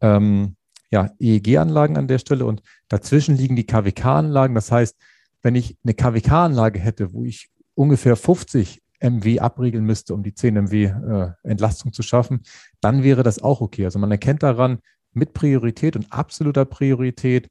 ähm, 0.00 0.56
ja, 0.90 1.10
EEG-Anlagen 1.18 1.98
an 1.98 2.08
der 2.08 2.18
Stelle. 2.18 2.46
Und 2.46 2.62
dazwischen 2.88 3.36
liegen 3.36 3.56
die 3.56 3.66
KWK-Anlagen. 3.66 4.54
Das 4.54 4.72
heißt, 4.72 4.96
wenn 5.44 5.54
ich 5.54 5.76
eine 5.84 5.94
KWK-Anlage 5.94 6.80
hätte, 6.80 7.12
wo 7.12 7.22
ich 7.22 7.50
ungefähr 7.74 8.16
50 8.16 8.82
MW 9.00 9.40
abriegeln 9.40 9.84
müsste, 9.84 10.14
um 10.14 10.22
die 10.22 10.34
10 10.34 10.54
MW 10.54 10.84
äh, 10.84 11.32
Entlastung 11.42 11.92
zu 11.92 12.02
schaffen, 12.02 12.40
dann 12.80 13.02
wäre 13.02 13.22
das 13.22 13.42
auch 13.42 13.60
okay. 13.60 13.84
Also 13.84 13.98
man 13.98 14.10
erkennt 14.10 14.42
daran, 14.42 14.78
mit 15.12 15.34
Priorität 15.34 15.96
und 15.96 16.10
absoluter 16.10 16.64
Priorität 16.64 17.48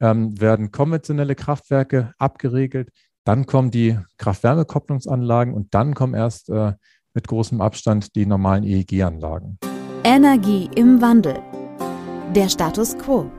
ähm, 0.00 0.40
werden 0.40 0.72
konventionelle 0.72 1.34
Kraftwerke 1.34 2.14
abgeregelt, 2.18 2.88
dann 3.24 3.46
kommen 3.46 3.70
die 3.70 3.98
Kraft-Wärme-Kopplungsanlagen 4.18 5.54
und 5.54 5.74
dann 5.74 5.94
kommen 5.94 6.14
erst 6.14 6.48
äh, 6.48 6.72
mit 7.12 7.28
großem 7.28 7.60
Abstand 7.60 8.16
die 8.16 8.26
normalen 8.26 8.64
EEG-Anlagen. 8.64 9.58
Energie 10.02 10.68
im 10.74 11.00
Wandel. 11.00 11.40
Der 12.34 12.48
Status 12.48 12.98
quo. 12.98 13.30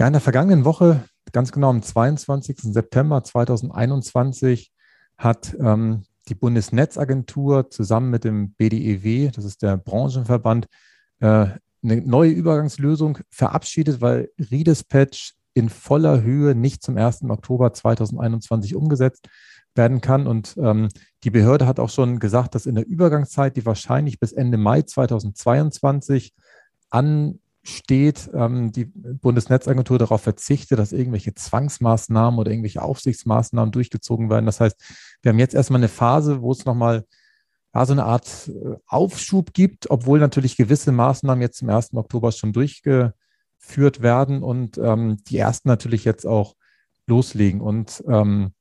Ja, 0.00 0.06
in 0.06 0.12
der 0.12 0.20
vergangenen 0.20 0.64
Woche, 0.64 1.04
ganz 1.32 1.52
genau 1.52 1.70
am 1.70 1.82
22. 1.82 2.58
September 2.60 3.22
2021, 3.22 4.72
hat 5.16 5.56
ähm, 5.60 6.04
die 6.28 6.34
Bundesnetzagentur 6.34 7.70
zusammen 7.70 8.10
mit 8.10 8.24
dem 8.24 8.52
BDEW, 8.52 9.30
das 9.30 9.44
ist 9.44 9.62
der 9.62 9.76
Branchenverband, 9.76 10.66
äh, 11.20 11.46
eine 11.82 12.02
neue 12.02 12.30
Übergangslösung 12.30 13.18
verabschiedet, 13.30 14.00
weil 14.00 14.30
Redispatch 14.38 15.34
in 15.54 15.68
voller 15.68 16.22
Höhe 16.22 16.54
nicht 16.54 16.82
zum 16.82 16.96
1. 16.96 17.24
Oktober 17.24 17.72
2021 17.72 18.74
umgesetzt 18.74 19.28
werden 19.74 20.00
kann. 20.00 20.26
Und 20.26 20.56
ähm, 20.58 20.88
die 21.24 21.30
Behörde 21.30 21.66
hat 21.66 21.80
auch 21.80 21.90
schon 21.90 22.18
gesagt, 22.18 22.54
dass 22.54 22.66
in 22.66 22.74
der 22.74 22.86
Übergangszeit, 22.86 23.56
die 23.56 23.66
wahrscheinlich 23.66 24.20
bis 24.20 24.32
Ende 24.32 24.58
Mai 24.58 24.82
2022 24.82 26.34
ansteht, 27.68 28.30
ähm, 28.32 28.72
die 28.72 28.86
Bundesnetzagentur 28.86 29.98
darauf 29.98 30.22
verzichtet, 30.22 30.78
dass 30.78 30.92
irgendwelche 30.92 31.34
Zwangsmaßnahmen 31.34 32.38
oder 32.38 32.50
irgendwelche 32.50 32.82
Aufsichtsmaßnahmen 32.82 33.72
durchgezogen 33.72 34.30
werden. 34.30 34.46
Das 34.46 34.60
heißt, 34.60 34.76
wir 35.22 35.30
haben 35.30 35.38
jetzt 35.38 35.54
erstmal 35.54 35.80
eine 35.80 35.88
Phase, 35.88 36.40
wo 36.40 36.52
es 36.52 36.64
nochmal 36.64 37.04
ja, 37.74 37.84
so 37.84 37.92
eine 37.92 38.04
Art 38.04 38.48
äh, 38.48 38.76
Aufschub 38.86 39.52
gibt, 39.52 39.90
obwohl 39.90 40.18
natürlich 40.18 40.56
gewisse 40.56 40.92
Maßnahmen 40.92 41.42
jetzt 41.42 41.58
zum 41.58 41.68
1. 41.68 41.94
Oktober 41.94 42.32
schon 42.32 42.52
durchgeführt 42.52 44.00
werden 44.00 44.42
und 44.42 44.78
ähm, 44.78 45.18
die 45.28 45.38
ersten 45.38 45.68
natürlich 45.68 46.04
jetzt 46.04 46.26
auch 46.26 46.54
loslegen. 47.06 47.60
Und 47.60 48.02
ähm, 48.08 48.52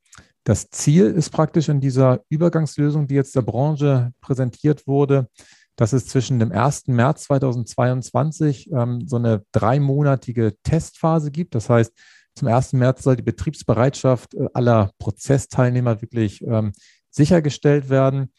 das 0.43 0.69
Ziel 0.69 1.05
ist 1.05 1.29
praktisch 1.29 1.69
in 1.69 1.79
dieser 1.79 2.21
Übergangslösung, 2.29 3.07
die 3.07 3.15
jetzt 3.15 3.35
der 3.35 3.41
Branche 3.41 4.11
präsentiert 4.21 4.87
wurde, 4.87 5.29
dass 5.77 5.93
es 5.93 6.07
zwischen 6.07 6.39
dem 6.39 6.51
1. 6.51 6.88
März 6.88 7.24
2022 7.25 8.72
ähm, 8.74 9.07
so 9.07 9.15
eine 9.15 9.43
dreimonatige 9.53 10.55
Testphase 10.63 11.31
gibt. 11.31 11.55
Das 11.55 11.69
heißt, 11.69 11.93
zum 12.36 12.48
1. 12.50 12.74
März 12.74 13.03
soll 13.03 13.15
die 13.15 13.24
Betriebsbereitschaft 13.24 14.34
äh, 14.34 14.48
aller 14.53 14.91
Prozessteilnehmer 15.00 16.01
wirklich 16.01 16.43
ähm, 16.46 16.74
sichergestellt 17.12 17.89
werden. 17.89 18.34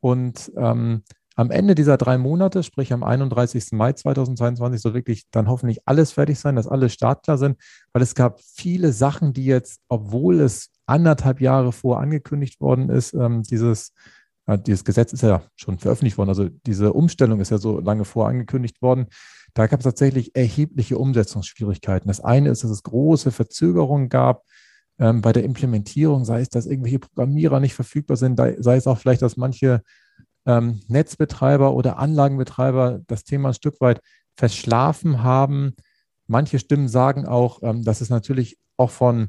Und 0.00 0.52
ähm, 0.56 1.02
am 1.36 1.50
Ende 1.50 1.74
dieser 1.74 1.96
drei 1.96 2.16
Monate, 2.16 2.62
sprich 2.62 2.92
am 2.92 3.02
31. 3.02 3.72
Mai 3.72 3.92
2022, 3.92 4.80
soll 4.80 4.94
wirklich 4.94 5.24
dann 5.32 5.48
hoffentlich 5.48 5.80
alles 5.86 6.12
fertig 6.12 6.38
sein, 6.38 6.54
dass 6.54 6.68
alle 6.68 6.88
startklar 6.88 7.38
sind, 7.38 7.58
weil 7.92 8.02
es 8.02 8.14
gab 8.14 8.40
viele 8.40 8.92
Sachen, 8.92 9.32
die 9.32 9.46
jetzt, 9.46 9.80
obwohl 9.88 10.40
es 10.40 10.70
anderthalb 10.86 11.40
Jahre 11.40 11.72
vor 11.72 11.98
angekündigt 11.98 12.60
worden 12.60 12.88
ist, 12.88 13.14
ähm, 13.14 13.42
dieses, 13.42 13.92
äh, 14.46 14.58
dieses 14.58 14.84
Gesetz 14.84 15.12
ist 15.12 15.22
ja 15.22 15.42
schon 15.56 15.78
veröffentlicht 15.78 16.18
worden, 16.18 16.28
also 16.30 16.48
diese 16.48 16.92
Umstellung 16.92 17.40
ist 17.40 17.50
ja 17.50 17.58
so 17.58 17.80
lange 17.80 18.04
vor 18.04 18.28
angekündigt 18.28 18.82
worden. 18.82 19.06
Da 19.54 19.66
gab 19.66 19.80
es 19.80 19.84
tatsächlich 19.84 20.34
erhebliche 20.34 20.98
Umsetzungsschwierigkeiten. 20.98 22.08
Das 22.08 22.20
eine 22.20 22.50
ist, 22.50 22.64
dass 22.64 22.70
es 22.70 22.82
große 22.82 23.30
Verzögerungen 23.30 24.08
gab 24.08 24.42
ähm, 24.98 25.22
bei 25.22 25.32
der 25.32 25.44
Implementierung, 25.44 26.24
sei 26.24 26.40
es, 26.40 26.48
dass 26.48 26.66
irgendwelche 26.66 26.98
Programmierer 26.98 27.60
nicht 27.60 27.74
verfügbar 27.74 28.16
sind, 28.16 28.36
sei 28.36 28.76
es 28.76 28.86
auch 28.86 28.98
vielleicht, 28.98 29.22
dass 29.22 29.36
manche 29.36 29.82
ähm, 30.46 30.80
Netzbetreiber 30.88 31.72
oder 31.74 31.98
Anlagenbetreiber 31.98 33.00
das 33.06 33.24
Thema 33.24 33.48
ein 33.50 33.54
Stück 33.54 33.80
weit 33.80 34.00
verschlafen 34.36 35.22
haben. 35.22 35.74
Manche 36.26 36.58
Stimmen 36.58 36.88
sagen 36.88 37.26
auch, 37.26 37.62
ähm, 37.62 37.84
dass 37.84 38.00
es 38.00 38.10
natürlich 38.10 38.58
auch 38.76 38.90
von, 38.90 39.28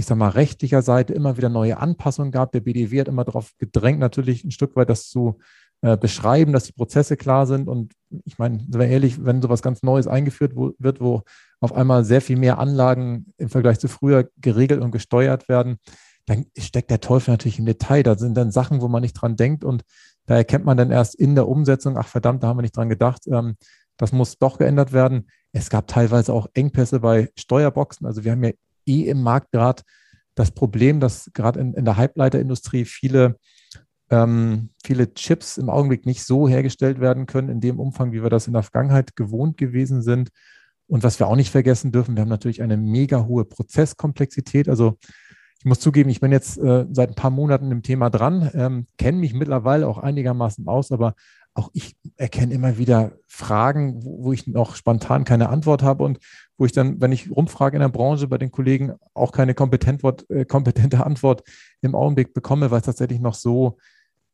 ich 0.00 0.06
sag 0.06 0.16
mal, 0.16 0.30
rechtlicher 0.30 0.80
Seite 0.80 1.12
immer 1.12 1.36
wieder 1.36 1.50
neue 1.50 1.76
Anpassungen 1.76 2.32
gab. 2.32 2.52
Der 2.52 2.60
BDW 2.60 3.00
hat 3.00 3.08
immer 3.08 3.24
darauf 3.24 3.52
gedrängt, 3.58 4.00
natürlich 4.00 4.44
ein 4.44 4.50
Stück 4.50 4.74
weit 4.74 4.88
das 4.88 5.10
zu 5.10 5.38
äh, 5.82 5.98
beschreiben, 5.98 6.54
dass 6.54 6.64
die 6.64 6.72
Prozesse 6.72 7.18
klar 7.18 7.46
sind. 7.46 7.68
Und 7.68 7.92
ich 8.24 8.38
meine, 8.38 8.60
sind 8.60 8.78
wir 8.78 8.88
ehrlich, 8.88 9.22
wenn 9.24 9.42
sowas 9.42 9.60
ganz 9.60 9.82
Neues 9.82 10.06
eingeführt 10.06 10.54
wird, 10.56 11.02
wo 11.02 11.22
auf 11.60 11.74
einmal 11.74 12.06
sehr 12.06 12.22
viel 12.22 12.38
mehr 12.38 12.58
Anlagen 12.58 13.34
im 13.36 13.50
Vergleich 13.50 13.78
zu 13.78 13.88
früher 13.88 14.30
geregelt 14.38 14.80
und 14.80 14.90
gesteuert 14.90 15.50
werden, 15.50 15.76
dann 16.24 16.46
steckt 16.56 16.90
der 16.90 17.00
Teufel 17.00 17.32
natürlich 17.32 17.58
im 17.58 17.66
Detail. 17.66 18.02
Da 18.02 18.16
sind 18.16 18.34
dann 18.38 18.50
Sachen, 18.50 18.80
wo 18.80 18.88
man 18.88 19.02
nicht 19.02 19.14
dran 19.14 19.36
denkt 19.36 19.64
und 19.64 19.82
da 20.24 20.36
erkennt 20.36 20.64
man 20.64 20.78
dann 20.78 20.90
erst 20.90 21.14
in 21.14 21.34
der 21.34 21.46
Umsetzung, 21.46 21.98
ach 21.98 22.08
verdammt, 22.08 22.42
da 22.42 22.48
haben 22.48 22.56
wir 22.56 22.62
nicht 22.62 22.76
dran 22.76 22.88
gedacht, 22.88 23.26
ähm, 23.26 23.56
das 23.98 24.12
muss 24.12 24.38
doch 24.38 24.56
geändert 24.56 24.94
werden. 24.94 25.28
Es 25.52 25.68
gab 25.68 25.88
teilweise 25.88 26.32
auch 26.32 26.46
Engpässe 26.54 27.00
bei 27.00 27.30
Steuerboxen. 27.36 28.06
Also 28.06 28.24
wir 28.24 28.32
haben 28.32 28.42
ja 28.44 28.52
eh 28.86 29.08
im 29.08 29.22
Markt 29.22 29.52
gerade 29.52 29.82
das 30.34 30.50
Problem, 30.52 31.00
dass 31.00 31.30
gerade 31.34 31.60
in, 31.60 31.74
in 31.74 31.84
der 31.84 31.96
Halbleiterindustrie 31.96 32.84
viele 32.84 33.36
ähm, 34.10 34.70
viele 34.84 35.14
Chips 35.14 35.56
im 35.56 35.70
Augenblick 35.70 36.04
nicht 36.04 36.24
so 36.24 36.48
hergestellt 36.48 37.00
werden 37.00 37.26
können 37.26 37.48
in 37.48 37.60
dem 37.60 37.78
Umfang, 37.78 38.12
wie 38.12 38.22
wir 38.22 38.30
das 38.30 38.46
in 38.46 38.52
der 38.52 38.62
Vergangenheit 38.62 39.16
gewohnt 39.16 39.56
gewesen 39.56 40.02
sind. 40.02 40.30
Und 40.88 41.04
was 41.04 41.20
wir 41.20 41.28
auch 41.28 41.36
nicht 41.36 41.50
vergessen 41.50 41.92
dürfen, 41.92 42.16
wir 42.16 42.22
haben 42.22 42.28
natürlich 42.28 42.62
eine 42.62 42.76
mega 42.76 43.24
hohe 43.26 43.44
Prozesskomplexität. 43.44 44.68
Also 44.68 44.98
ich 45.60 45.64
muss 45.64 45.78
zugeben, 45.78 46.10
ich 46.10 46.20
bin 46.20 46.32
jetzt 46.32 46.58
äh, 46.58 46.86
seit 46.90 47.10
ein 47.10 47.14
paar 47.14 47.30
Monaten 47.30 47.70
im 47.70 47.82
Thema 47.82 48.10
dran, 48.10 48.50
ähm, 48.54 48.86
kenne 48.98 49.18
mich 49.18 49.34
mittlerweile 49.34 49.86
auch 49.86 49.98
einigermaßen 49.98 50.66
aus, 50.66 50.90
aber 50.90 51.14
auch 51.60 51.70
ich 51.74 51.96
erkenne 52.16 52.54
immer 52.54 52.78
wieder 52.78 53.12
Fragen, 53.26 54.02
wo, 54.02 54.24
wo, 54.24 54.32
ich 54.32 54.46
noch 54.46 54.74
spontan 54.74 55.24
keine 55.24 55.50
Antwort 55.50 55.82
habe 55.82 56.04
und 56.04 56.18
wo 56.56 56.64
ich 56.64 56.72
dann, 56.72 57.00
wenn 57.00 57.12
ich 57.12 57.30
rumfrage 57.30 57.76
in 57.76 57.82
der 57.82 57.88
Branche 57.90 58.28
bei 58.28 58.38
den 58.38 58.50
Kollegen, 58.50 58.94
auch 59.14 59.32
keine 59.32 59.54
kompetent, 59.54 60.02
äh, 60.30 60.44
kompetente 60.46 61.04
Antwort 61.04 61.42
im 61.82 61.94
Augenblick 61.94 62.32
bekomme, 62.32 62.70
weil 62.70 62.80
es 62.80 62.86
tatsächlich 62.86 63.20
noch 63.20 63.34
so 63.34 63.76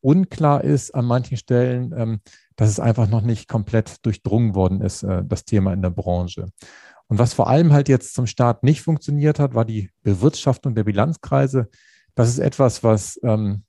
unklar 0.01 0.63
ist 0.63 0.95
an 0.95 1.05
manchen 1.05 1.37
Stellen, 1.37 1.93
ähm, 1.97 2.21
dass 2.55 2.71
es 2.71 2.79
einfach 2.79 3.09
noch 3.09 3.23
nicht 3.23 3.49
komplett 3.49 4.07
durchdrungen 4.07 4.55
worden 4.55 4.81
ist, 4.81 5.03
äh, 5.03 5.23
das 5.25 5.45
Thema 5.45 5.73
in 5.73 5.83
der 5.83 5.91
Branche. 5.91 6.47
Und 7.09 7.19
was 7.19 7.35
vor 7.35 7.49
allem 7.49 7.73
halt 7.73 7.89
jetzt 7.89 8.15
zum 8.15 8.27
Start 8.27 8.63
nicht 8.63 8.83
funktioniert 8.83 9.41
hat, 9.41 9.55
war 9.55 9.65
die 9.65 9.91
Bewirtschaftung 10.03 10.75
der 10.75 10.85
Bilanzkreise. 10.85 11.69
Das 12.15 12.29
ist 12.29 12.39
etwas, 12.39 12.85
was 12.85 13.19
ähm, 13.23 13.65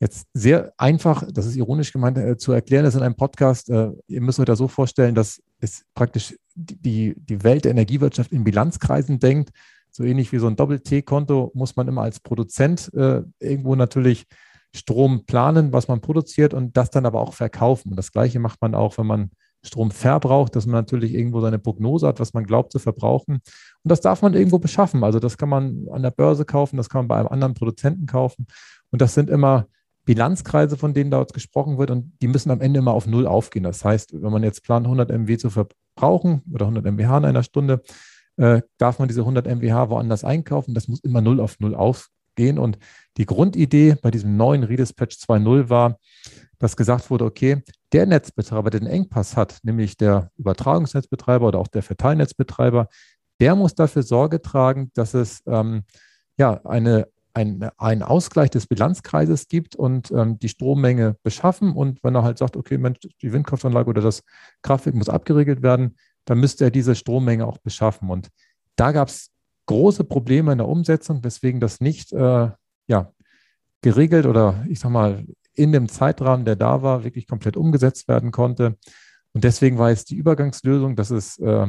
jetzt 0.00 0.26
sehr 0.32 0.72
einfach, 0.76 1.24
das 1.32 1.46
ist 1.46 1.56
ironisch 1.56 1.92
gemeint, 1.92 2.18
äh, 2.18 2.36
zu 2.36 2.52
erklären 2.52 2.84
ist 2.84 2.94
in 2.94 3.02
einem 3.02 3.16
Podcast. 3.16 3.68
Äh, 3.70 3.90
ihr 4.06 4.20
müsst 4.20 4.38
euch 4.38 4.46
da 4.46 4.56
so 4.56 4.68
vorstellen, 4.68 5.14
dass 5.14 5.42
es 5.60 5.84
praktisch 5.94 6.36
die, 6.54 7.14
die 7.16 7.42
Welt 7.42 7.64
der 7.64 7.72
Energiewirtschaft 7.72 8.32
in 8.32 8.44
Bilanzkreisen 8.44 9.18
denkt. 9.18 9.50
So 9.90 10.04
ähnlich 10.04 10.32
wie 10.32 10.38
so 10.38 10.46
ein 10.46 10.56
Doppel-T-Konto 10.56 11.50
muss 11.54 11.76
man 11.76 11.88
immer 11.88 12.02
als 12.02 12.20
Produzent 12.20 12.92
äh, 12.94 13.22
irgendwo 13.40 13.74
natürlich 13.74 14.26
Strom 14.74 15.24
planen, 15.24 15.72
was 15.72 15.88
man 15.88 16.00
produziert 16.00 16.54
und 16.54 16.76
das 16.76 16.90
dann 16.90 17.06
aber 17.06 17.20
auch 17.20 17.34
verkaufen. 17.34 17.90
Und 17.90 17.96
das 17.96 18.12
Gleiche 18.12 18.38
macht 18.38 18.60
man 18.60 18.74
auch, 18.74 18.98
wenn 18.98 19.06
man 19.06 19.30
Strom 19.64 19.90
verbraucht, 19.90 20.54
dass 20.54 20.66
man 20.66 20.74
natürlich 20.74 21.14
irgendwo 21.14 21.40
seine 21.40 21.58
Prognose 21.58 22.06
hat, 22.06 22.20
was 22.20 22.34
man 22.34 22.44
glaubt 22.44 22.70
zu 22.70 22.78
verbrauchen. 22.78 23.36
Und 23.36 23.90
das 23.90 24.00
darf 24.00 24.22
man 24.22 24.34
irgendwo 24.34 24.58
beschaffen. 24.58 25.02
Also 25.02 25.18
das 25.18 25.36
kann 25.36 25.48
man 25.48 25.86
an 25.90 26.02
der 26.02 26.10
Börse 26.10 26.44
kaufen, 26.44 26.76
das 26.76 26.88
kann 26.88 27.00
man 27.00 27.08
bei 27.08 27.16
einem 27.16 27.28
anderen 27.28 27.54
Produzenten 27.54 28.06
kaufen. 28.06 28.46
Und 28.90 29.02
das 29.02 29.14
sind 29.14 29.30
immer 29.30 29.66
Bilanzkreise, 30.08 30.78
von 30.78 30.94
denen 30.94 31.10
dort 31.10 31.34
gesprochen 31.34 31.76
wird 31.76 31.90
und 31.90 32.14
die 32.22 32.28
müssen 32.28 32.50
am 32.50 32.62
Ende 32.62 32.78
immer 32.78 32.94
auf 32.94 33.06
Null 33.06 33.26
aufgehen. 33.26 33.64
Das 33.64 33.84
heißt, 33.84 34.22
wenn 34.22 34.32
man 34.32 34.42
jetzt 34.42 34.62
plant, 34.62 34.86
100 34.86 35.10
MW 35.10 35.36
zu 35.36 35.50
verbrauchen 35.50 36.40
oder 36.50 36.64
100 36.64 36.82
MWH 36.82 37.18
in 37.18 37.24
einer 37.26 37.42
Stunde, 37.42 37.82
äh, 38.38 38.62
darf 38.78 38.98
man 38.98 39.08
diese 39.08 39.20
100 39.20 39.46
MWH 39.46 39.90
woanders 39.90 40.24
einkaufen. 40.24 40.72
Das 40.72 40.88
muss 40.88 41.00
immer 41.00 41.20
Null 41.20 41.40
auf 41.40 41.60
Null 41.60 41.74
aufgehen. 41.74 42.58
Und 42.58 42.78
die 43.18 43.26
Grundidee 43.26 43.96
bei 44.00 44.10
diesem 44.10 44.38
neuen 44.38 44.62
Redispatch 44.62 45.16
2.0 45.16 45.68
war, 45.68 45.98
dass 46.58 46.78
gesagt 46.78 47.10
wurde, 47.10 47.26
okay, 47.26 47.62
der 47.92 48.06
Netzbetreiber, 48.06 48.70
der 48.70 48.80
den 48.80 48.88
Engpass 48.88 49.36
hat, 49.36 49.58
nämlich 49.62 49.98
der 49.98 50.30
Übertragungsnetzbetreiber 50.38 51.48
oder 51.48 51.58
auch 51.58 51.68
der 51.68 51.82
Verteilnetzbetreiber, 51.82 52.88
der 53.40 53.54
muss 53.54 53.74
dafür 53.74 54.02
Sorge 54.02 54.40
tragen, 54.40 54.90
dass 54.94 55.12
es 55.12 55.42
ähm, 55.46 55.82
ja 56.38 56.64
eine, 56.64 57.08
ein, 57.38 57.70
einen 57.78 58.02
Ausgleich 58.02 58.50
des 58.50 58.66
Bilanzkreises 58.66 59.48
gibt 59.48 59.76
und 59.76 60.10
ähm, 60.10 60.38
die 60.38 60.48
Strommenge 60.48 61.16
beschaffen. 61.22 61.72
Und 61.72 62.02
wenn 62.02 62.14
er 62.14 62.24
halt 62.24 62.38
sagt, 62.38 62.56
okay, 62.56 62.78
Mensch, 62.78 62.98
die 63.22 63.32
Windkraftanlage 63.32 63.88
oder 63.88 64.02
das 64.02 64.24
Kraftwerk 64.62 64.96
muss 64.96 65.08
abgeregelt 65.08 65.62
werden, 65.62 65.96
dann 66.24 66.40
müsste 66.40 66.64
er 66.64 66.70
diese 66.70 66.94
Strommenge 66.94 67.46
auch 67.46 67.58
beschaffen. 67.58 68.10
Und 68.10 68.28
da 68.76 68.92
gab 68.92 69.08
es 69.08 69.30
große 69.66 70.04
Probleme 70.04 70.52
in 70.52 70.58
der 70.58 70.68
Umsetzung, 70.68 71.22
weswegen 71.22 71.60
das 71.60 71.80
nicht 71.80 72.12
äh, 72.12 72.50
ja, 72.88 73.12
geregelt 73.82 74.26
oder 74.26 74.64
ich 74.68 74.80
sag 74.80 74.90
mal 74.90 75.24
in 75.54 75.72
dem 75.72 75.88
Zeitrahmen, 75.88 76.44
der 76.44 76.56
da 76.56 76.82
war, 76.82 77.04
wirklich 77.04 77.26
komplett 77.26 77.56
umgesetzt 77.56 78.08
werden 78.08 78.32
konnte. 78.32 78.76
Und 79.32 79.44
deswegen 79.44 79.78
war 79.78 79.90
jetzt 79.90 80.10
die 80.10 80.16
Übergangslösung, 80.16 80.96
dass 80.96 81.10
es 81.10 81.38
äh, 81.38 81.66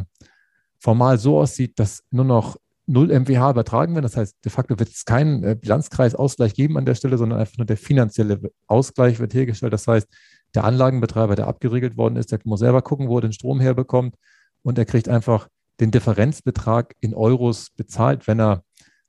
formal 0.79 1.17
so 1.19 1.39
aussieht, 1.39 1.77
dass 1.77 2.03
nur 2.09 2.25
noch 2.25 2.57
0 2.89 3.07
MWH 3.19 3.51
übertragen 3.51 3.93
werden. 3.93 4.03
Das 4.03 4.17
heißt, 4.17 4.37
de 4.43 4.51
facto 4.51 4.79
wird 4.79 4.89
es 4.89 5.05
keinen 5.05 5.43
äh, 5.43 5.55
Bilanzkreisausgleich 5.55 6.53
geben 6.55 6.77
an 6.77 6.85
der 6.85 6.95
Stelle, 6.95 7.17
sondern 7.17 7.39
einfach 7.39 7.57
nur 7.57 7.65
der 7.65 7.77
finanzielle 7.77 8.39
Ausgleich 8.67 9.19
wird 9.19 9.33
hergestellt. 9.33 9.73
Das 9.73 9.87
heißt, 9.87 10.07
der 10.55 10.63
Anlagenbetreiber, 10.63 11.35
der 11.35 11.47
abgeregelt 11.47 11.97
worden 11.97 12.15
ist, 12.15 12.31
der 12.31 12.39
muss 12.45 12.59
selber 12.59 12.81
gucken, 12.81 13.07
wo 13.07 13.19
er 13.19 13.21
den 13.21 13.33
Strom 13.33 13.59
herbekommt 13.59 14.15
und 14.63 14.77
er 14.79 14.85
kriegt 14.85 15.07
einfach 15.07 15.47
den 15.79 15.91
Differenzbetrag 15.91 16.95
in 16.99 17.13
Euros 17.13 17.69
bezahlt, 17.69 18.27
wenn 18.27 18.39
er 18.39 18.63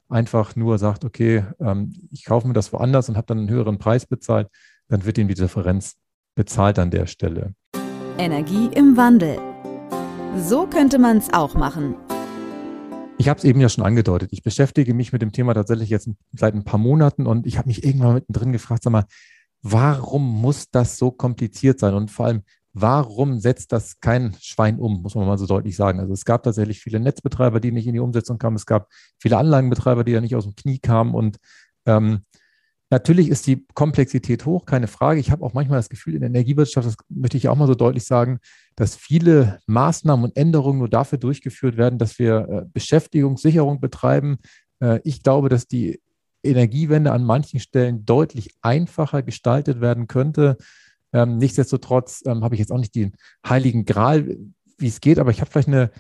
einfach 0.09 0.57
nur 0.57 0.79
sagt, 0.79 1.05
okay, 1.05 1.45
ähm, 1.61 1.95
ich 2.11 2.25
kaufe 2.25 2.47
mir 2.47 2.55
das 2.55 2.73
woanders 2.73 3.09
und 3.09 3.17
habe 3.17 3.27
dann 3.27 3.39
einen 3.39 3.51
höheren 3.51 3.79
Preis 3.79 4.07
bezahlt, 4.07 4.49
dann 4.89 5.05
wird 5.07 5.17
ihm 5.17 5.29
die 5.29 5.35
Differenz 5.35 5.97
bezahlt 6.35 6.79
an 6.79 6.91
der 6.91 7.07
Stelle. 7.07 7.55
Energie 8.19 8.69
im 8.75 8.97
Wandel. 8.97 9.39
So 10.37 10.67
könnte 10.67 10.99
man 10.99 11.17
es 11.17 11.33
auch 11.33 11.55
machen. 11.55 11.95
Ich 13.21 13.29
habe 13.29 13.37
es 13.37 13.45
eben 13.45 13.61
ja 13.61 13.69
schon 13.69 13.85
angedeutet. 13.85 14.31
Ich 14.33 14.43
beschäftige 14.43 14.95
mich 14.95 15.13
mit 15.13 15.21
dem 15.21 15.31
Thema 15.31 15.53
tatsächlich 15.53 15.91
jetzt 15.91 16.09
seit 16.33 16.55
ein 16.55 16.65
paar 16.65 16.79
Monaten 16.79 17.27
und 17.27 17.47
ich 17.47 17.59
habe 17.59 17.69
mich 17.69 17.85
irgendwann 17.85 18.15
mittendrin 18.15 18.51
gefragt, 18.51 18.83
sag 18.83 18.93
mal, 18.93 19.05
warum 19.61 20.41
muss 20.41 20.71
das 20.71 20.97
so 20.97 21.11
kompliziert 21.11 21.79
sein? 21.81 21.93
Und 21.93 22.11
vor 22.11 22.25
allem, 22.25 22.45
warum 22.73 23.39
setzt 23.39 23.73
das 23.73 24.01
kein 24.01 24.35
Schwein 24.41 24.79
um, 24.79 25.03
muss 25.03 25.17
man 25.17 25.27
mal 25.27 25.37
so 25.37 25.45
deutlich 25.47 25.77
sagen. 25.77 26.01
Also 26.01 26.15
es 26.15 26.25
gab 26.25 26.45
tatsächlich 26.45 26.81
viele 26.81 26.99
Netzbetreiber, 26.99 27.61
die 27.61 27.73
nicht 27.73 27.87
in 27.87 27.93
die 27.93 28.01
Umsetzung 28.01 28.39
kamen. 28.39 28.57
Es 28.57 28.65
gab 28.65 28.89
viele 29.19 29.37
Anlagenbetreiber, 29.37 30.03
die 30.03 30.13
ja 30.13 30.23
nicht 30.23 30.35
aus 30.35 30.45
dem 30.45 30.55
Knie 30.55 30.79
kamen. 30.79 31.15
Und 31.15 31.37
ähm, 31.85 32.23
Natürlich 32.93 33.29
ist 33.29 33.47
die 33.47 33.65
Komplexität 33.75 34.47
hoch, 34.47 34.67
keine 34.67 34.89
Frage. 34.89 35.21
Ich 35.21 35.31
habe 35.31 35.45
auch 35.45 35.55
manchmal 35.55 35.79
das 35.79 35.89
Gefühl, 35.89 36.15
in 36.15 36.21
der 36.21 36.29
Energiewirtschaft, 36.29 36.89
das 36.89 36.97
möchte 37.09 37.37
ich 37.37 37.49
auch 37.49 37.55
mal 37.55 37.69
so 37.69 37.77
deutlich 37.77 38.05
sagen, 38.05 38.41
dass 38.75 38.97
viele 38.97 39.61
Maßnahmen 39.67 40.25
und 40.25 40.37
Änderungen 40.37 40.81
nur 40.81 40.89
dafür 40.89 41.19
durchgeführt 41.19 41.77
werden, 41.77 42.01
dass 42.01 42.19
wir 42.19 42.49
äh, 42.49 42.67
Beschäftigungssicherung 42.73 43.81
betreiben. 43.81 44.39
Äh, 44.81 44.99
ich 45.05 45.23
glaube, 45.23 45.49
dass 45.49 45.69
die 45.69 46.01
Energiewende 46.43 47.13
an 47.13 47.25
manchen 47.25 47.61
Stellen 47.61 48.05
deutlich 48.07 48.51
einfacher 48.61 49.23
gestaltet 49.23 49.81
werden 49.81 50.09
könnte. 50.09 50.57
Ähm, 51.13 51.39
nichtsdestotrotz 51.39 52.23
ähm, 52.27 52.43
habe 52.43 52.57
ich 52.57 52.59
jetzt 52.59 52.73
auch 52.73 52.79
nicht 52.79 52.95
den 52.97 53.13
heiligen 53.47 53.85
Gral, 53.85 54.37
wie 54.79 54.89
es 54.89 55.01
geht, 55.01 55.19
aber 55.19 55.31
ich 55.31 55.41
habe 55.41 55.51
vielleicht 55.51 55.69
eine, 55.69 55.91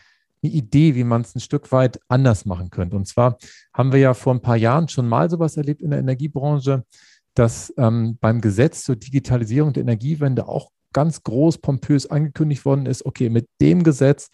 eine 0.42 0.52
Idee, 0.52 0.94
wie 0.94 1.04
man 1.04 1.22
es 1.22 1.34
ein 1.34 1.40
Stück 1.40 1.70
weit 1.72 2.00
anders 2.08 2.44
machen 2.44 2.70
könnte. 2.70 2.96
Und 2.96 3.06
zwar 3.06 3.38
haben 3.74 3.92
wir 3.92 4.00
ja 4.00 4.14
vor 4.14 4.34
ein 4.34 4.42
paar 4.42 4.56
Jahren 4.56 4.88
schon 4.88 5.08
mal 5.08 5.28
sowas 5.30 5.56
erlebt 5.56 5.82
in 5.82 5.90
der 5.90 6.00
Energiebranche, 6.00 6.84
dass 7.34 7.72
ähm, 7.76 8.18
beim 8.20 8.40
Gesetz 8.40 8.84
zur 8.84 8.96
Digitalisierung 8.96 9.72
der 9.72 9.82
Energiewende 9.82 10.48
auch 10.48 10.70
ganz 10.92 11.22
groß 11.22 11.58
pompös 11.58 12.06
angekündigt 12.10 12.64
worden 12.64 12.86
ist, 12.86 13.06
okay, 13.06 13.30
mit 13.30 13.48
dem 13.60 13.84
Gesetz 13.84 14.28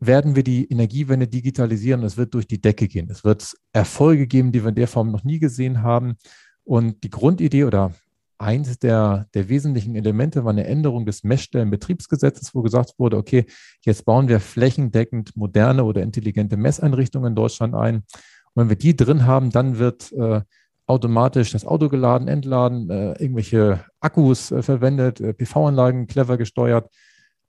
werden 0.00 0.34
wir 0.34 0.42
die 0.42 0.68
Energiewende 0.68 1.28
digitalisieren. 1.28 2.02
Es 2.02 2.16
wird 2.16 2.34
durch 2.34 2.48
die 2.48 2.60
Decke 2.60 2.88
gehen. 2.88 3.08
Es 3.08 3.24
wird 3.24 3.54
Erfolge 3.72 4.26
geben, 4.26 4.50
die 4.50 4.64
wir 4.64 4.70
in 4.70 4.74
der 4.74 4.88
Form 4.88 5.12
noch 5.12 5.22
nie 5.22 5.38
gesehen 5.38 5.82
haben. 5.82 6.16
Und 6.64 7.04
die 7.04 7.10
Grundidee 7.10 7.64
oder 7.64 7.92
eins 8.38 8.78
der, 8.78 9.26
der 9.34 9.48
wesentlichen 9.48 9.94
Elemente 9.94 10.44
war 10.44 10.52
eine 10.52 10.66
Änderung 10.66 11.06
des 11.06 11.24
Messstellenbetriebsgesetzes, 11.24 12.54
wo 12.54 12.62
gesagt 12.62 12.94
wurde, 12.98 13.16
okay, 13.16 13.46
jetzt 13.84 14.04
bauen 14.04 14.28
wir 14.28 14.40
flächendeckend 14.40 15.36
moderne 15.36 15.84
oder 15.84 16.02
intelligente 16.02 16.56
Messeinrichtungen 16.56 17.32
in 17.32 17.36
Deutschland 17.36 17.74
ein. 17.74 17.96
Und 17.96 18.62
wenn 18.62 18.68
wir 18.68 18.76
die 18.76 18.96
drin 18.96 19.26
haben, 19.26 19.50
dann 19.50 19.78
wird 19.78 20.12
äh, 20.12 20.42
automatisch 20.86 21.52
das 21.52 21.64
Auto 21.64 21.88
geladen, 21.88 22.28
entladen, 22.28 22.90
äh, 22.90 23.12
irgendwelche 23.20 23.84
Akkus 24.00 24.50
äh, 24.50 24.62
verwendet, 24.62 25.20
äh, 25.20 25.34
PV-Anlagen 25.34 26.06
clever 26.06 26.36
gesteuert. 26.36 26.90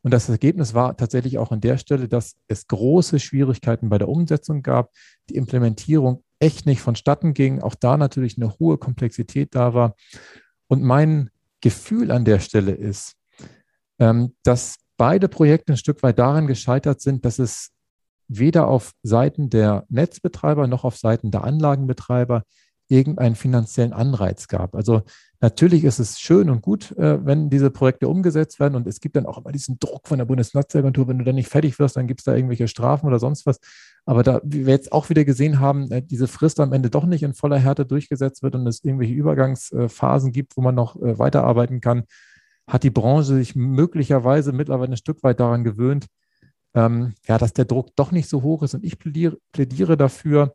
Und 0.04 0.14
das 0.14 0.30
Ergebnis 0.30 0.74
war 0.74 0.96
tatsächlich 0.96 1.38
auch 1.38 1.52
an 1.52 1.62
der 1.62 1.78
Stelle, 1.78 2.08
dass 2.08 2.36
es 2.48 2.68
große 2.68 3.20
Schwierigkeiten 3.20 3.90
bei 3.90 3.98
der 3.98 4.10
Umsetzung 4.10 4.64
gab, 4.64 4.92
die 5.30 5.36
Implementierung 5.36 6.24
echt 6.40 6.66
nicht 6.66 6.82
vonstatten 6.82 7.34
ging, 7.34 7.62
auch 7.62 7.76
da 7.76 7.98
natürlich 7.98 8.38
eine 8.38 8.58
hohe 8.60 8.78
Komplexität 8.78 9.56
da 9.56 9.74
war. 9.74 9.96
Und 10.68 10.84
mein 10.84 11.30
Gefühl 11.62 12.12
an 12.12 12.26
der 12.26 12.40
Stelle 12.40 12.72
ist, 12.72 13.16
ähm, 14.00 14.36
dass 14.44 14.78
beide 14.98 15.28
Projekte 15.28 15.74
ein 15.74 15.78
Stück 15.78 16.04
weit 16.04 16.20
daran 16.20 16.48
gescheitert 16.48 17.02
sind, 17.02 17.26
dass 17.26 17.40
es 17.40 17.72
weder 18.28 18.68
auf 18.68 18.92
Seiten 19.04 19.50
der 19.50 19.86
Netzbetreiber 19.90 20.68
noch 20.68 20.84
auf 20.84 20.98
Seiten 20.98 21.32
der 21.32 21.44
Anlagenbetreiber 21.44 22.44
irgendeinen 22.90 23.36
finanziellen 23.36 23.94
Anreiz 23.94 24.48
gab. 24.48 24.76
Also 24.76 25.04
natürlich 25.40 25.84
ist 25.84 26.00
es 26.00 26.20
schön 26.20 26.50
und 26.50 26.62
gut, 26.62 26.92
äh, 26.98 27.26
wenn 27.26 27.50
diese 27.50 27.70
Projekte 27.70 28.08
umgesetzt 28.08 28.60
werden 28.60 28.76
und 28.76 28.88
es 28.88 29.00
gibt 29.00 29.16
dann 29.16 29.26
auch 29.26 29.38
immer 29.38 29.52
diesen 29.52 29.80
Druck 29.80 30.08
von 30.08 30.18
der 30.18 30.26
Bundesnetzagentur, 30.26 31.08
wenn 31.08 31.20
du 31.20 31.26
dann 31.26 31.36
nicht 31.36 31.50
fertig 31.50 31.78
wirst, 31.80 31.98
dann 31.98 32.08
gibt 32.08 32.22
es 32.22 32.26
da 32.26 32.36
irgendwelche 32.36 32.68
Strafen 32.68 33.08
oder 33.08 33.20
sonst 33.20 33.46
was. 33.46 33.60
Aber 34.06 34.24
da 34.24 34.42
wie 34.44 34.66
wir 34.66 34.74
jetzt 34.74 34.92
auch 34.92 35.10
wieder 35.10 35.26
gesehen 35.26 35.60
haben, 35.60 35.92
äh, 35.92 36.02
diese 36.02 36.28
Frist 36.28 36.60
am 36.60 36.74
Ende 36.74 36.90
doch 36.90 37.06
nicht 37.06 37.24
in 37.24 37.34
voller 37.34 37.60
Härte 37.60 37.86
durchgesetzt 37.86 38.44
wird 38.44 38.56
und 38.56 38.66
es 38.68 38.84
irgendwelche 38.84 39.14
Übergangsphasen 39.14 40.32
gibt, 40.32 40.58
wo 40.58 40.62
man 40.62 40.76
noch 40.76 40.96
äh, 40.96 41.20
weiterarbeiten 41.20 41.82
kann, 41.82 42.04
hat 42.68 42.84
die 42.84 42.90
Branche 42.90 43.36
sich 43.36 43.56
möglicherweise 43.56 44.52
mittlerweile 44.52 44.92
ein 44.92 44.98
Stück 44.98 45.24
weit 45.24 45.40
daran 45.40 45.64
gewöhnt, 45.64 46.08
ähm, 46.74 47.14
ja, 47.28 47.38
dass 47.38 47.54
der 47.54 47.66
Druck 47.66 47.96
doch 47.96 48.12
nicht 48.12 48.30
so 48.30 48.42
hoch 48.44 48.64
ist. 48.64 48.74
Und 48.74 48.84
ich 48.84 49.00
plädiere, 49.00 49.38
plädiere 49.52 49.98
dafür, 49.98 50.54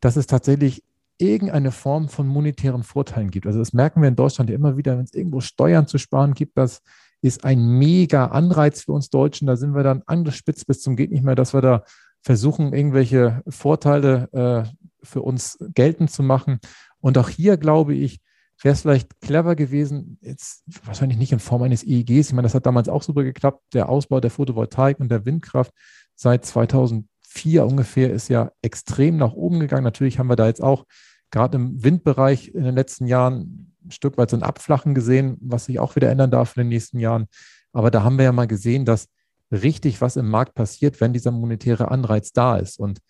dass 0.00 0.16
es 0.16 0.26
tatsächlich 0.26 0.82
irgendeine 1.18 1.72
Form 1.72 2.08
von 2.08 2.26
monetären 2.26 2.82
Vorteilen 2.82 3.30
gibt. 3.30 3.46
Also 3.46 3.58
das 3.58 3.72
merken 3.72 4.02
wir 4.02 4.08
in 4.08 4.16
Deutschland 4.16 4.50
ja 4.50 4.56
immer 4.56 4.76
wieder, 4.76 4.96
wenn 4.96 5.04
es 5.04 5.14
irgendwo 5.14 5.40
Steuern 5.40 5.86
zu 5.86 5.98
sparen 5.98 6.34
gibt, 6.34 6.56
das 6.58 6.82
ist 7.22 7.44
ein 7.44 7.78
mega 7.78 8.26
Anreiz 8.26 8.82
für 8.84 8.92
uns 8.92 9.10
Deutschen. 9.10 9.46
Da 9.46 9.56
sind 9.56 9.74
wir 9.74 9.82
dann 9.82 10.02
angespitzt 10.06 10.66
bis 10.66 10.80
zum 10.80 10.96
geht 10.96 11.10
nicht 11.10 11.24
mehr, 11.24 11.34
dass 11.34 11.54
wir 11.54 11.62
da 11.62 11.84
versuchen, 12.22 12.72
irgendwelche 12.72 13.42
Vorteile 13.48 14.28
äh, 14.32 14.86
für 15.02 15.22
uns 15.22 15.58
geltend 15.74 16.10
zu 16.10 16.22
machen. 16.22 16.58
Und 16.98 17.18
auch 17.18 17.28
hier 17.28 17.56
glaube 17.56 17.94
ich, 17.94 18.20
wäre 18.62 18.72
es 18.72 18.82
vielleicht 18.82 19.20
clever 19.20 19.54
gewesen, 19.54 20.18
jetzt 20.22 20.64
wahrscheinlich 20.84 21.18
nicht 21.18 21.32
in 21.32 21.38
Form 21.38 21.62
eines 21.62 21.84
EEGs. 21.84 22.28
Ich 22.28 22.32
meine, 22.32 22.46
das 22.46 22.54
hat 22.54 22.66
damals 22.66 22.88
auch 22.88 23.02
super 23.02 23.22
geklappt. 23.22 23.62
Der 23.74 23.88
Ausbau 23.88 24.20
der 24.20 24.30
Photovoltaik 24.30 24.98
und 24.98 25.10
der 25.10 25.24
Windkraft 25.26 25.72
seit 26.14 26.44
2000 26.44 27.06
vier 27.36 27.66
ungefähr 27.66 28.12
ist 28.12 28.28
ja 28.28 28.50
extrem 28.62 29.16
nach 29.16 29.32
oben 29.32 29.60
gegangen. 29.60 29.84
Natürlich 29.84 30.18
haben 30.18 30.28
wir 30.28 30.36
da 30.36 30.46
jetzt 30.46 30.62
auch 30.62 30.84
gerade 31.30 31.56
im 31.56 31.82
Windbereich 31.82 32.48
in 32.48 32.64
den 32.64 32.74
letzten 32.74 33.06
Jahren 33.06 33.74
ein 33.84 33.90
Stück 33.90 34.18
weit 34.18 34.30
so 34.30 34.36
ein 34.36 34.42
Abflachen 34.42 34.94
gesehen, 34.94 35.36
was 35.40 35.66
sich 35.66 35.78
auch 35.78 35.96
wieder 35.96 36.10
ändern 36.10 36.30
darf 36.30 36.56
in 36.56 36.62
den 36.62 36.68
nächsten 36.68 36.98
Jahren. 36.98 37.26
Aber 37.72 37.90
da 37.90 38.02
haben 38.02 38.18
wir 38.18 38.24
ja 38.24 38.32
mal 38.32 38.46
gesehen, 38.46 38.84
dass 38.84 39.08
richtig 39.52 40.00
was 40.00 40.16
im 40.16 40.28
Markt 40.28 40.54
passiert, 40.54 41.00
wenn 41.00 41.12
dieser 41.12 41.30
monetäre 41.30 41.90
Anreiz 41.90 42.32
da 42.32 42.56
ist. 42.56 42.78
Und 42.78 43.00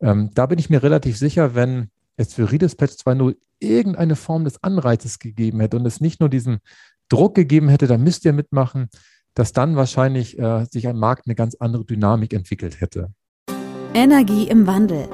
ähm, 0.00 0.30
da 0.34 0.46
bin 0.46 0.58
ich 0.58 0.70
mir 0.70 0.82
relativ 0.82 1.18
sicher, 1.18 1.54
wenn 1.54 1.90
es 2.16 2.34
für 2.34 2.50
Redispatch 2.50 2.94
2.0 2.94 3.36
irgendeine 3.58 4.16
Form 4.16 4.44
des 4.44 4.62
Anreizes 4.62 5.18
gegeben 5.18 5.60
hätte 5.60 5.76
und 5.76 5.86
es 5.86 6.00
nicht 6.00 6.20
nur 6.20 6.28
diesen 6.28 6.60
Druck 7.08 7.34
gegeben 7.34 7.68
hätte, 7.68 7.86
da 7.86 7.98
müsst 7.98 8.24
ihr 8.24 8.32
mitmachen, 8.32 8.88
dass 9.34 9.52
dann 9.52 9.76
wahrscheinlich 9.76 10.38
äh, 10.38 10.66
sich 10.70 10.88
am 10.88 10.98
Markt 10.98 11.26
eine 11.26 11.34
ganz 11.34 11.54
andere 11.54 11.84
Dynamik 11.84 12.32
entwickelt 12.32 12.80
hätte. 12.80 13.12
Energie 13.94 14.48
im 14.48 14.66
Wandel. 14.66 15.06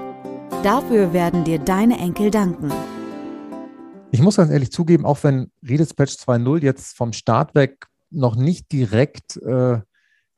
Dafür 0.62 1.12
werden 1.12 1.42
dir 1.42 1.58
deine 1.58 1.98
Enkel 1.98 2.30
danken. 2.30 2.70
Ich 4.12 4.22
muss 4.22 4.36
ganz 4.36 4.52
ehrlich 4.52 4.70
zugeben, 4.70 5.04
auch 5.04 5.24
wenn 5.24 5.50
Redispatch 5.68 6.12
2.0 6.12 6.62
jetzt 6.62 6.96
vom 6.96 7.12
Start 7.12 7.56
weg 7.56 7.86
noch 8.10 8.36
nicht 8.36 8.70
direkt 8.70 9.36
äh, 9.38 9.80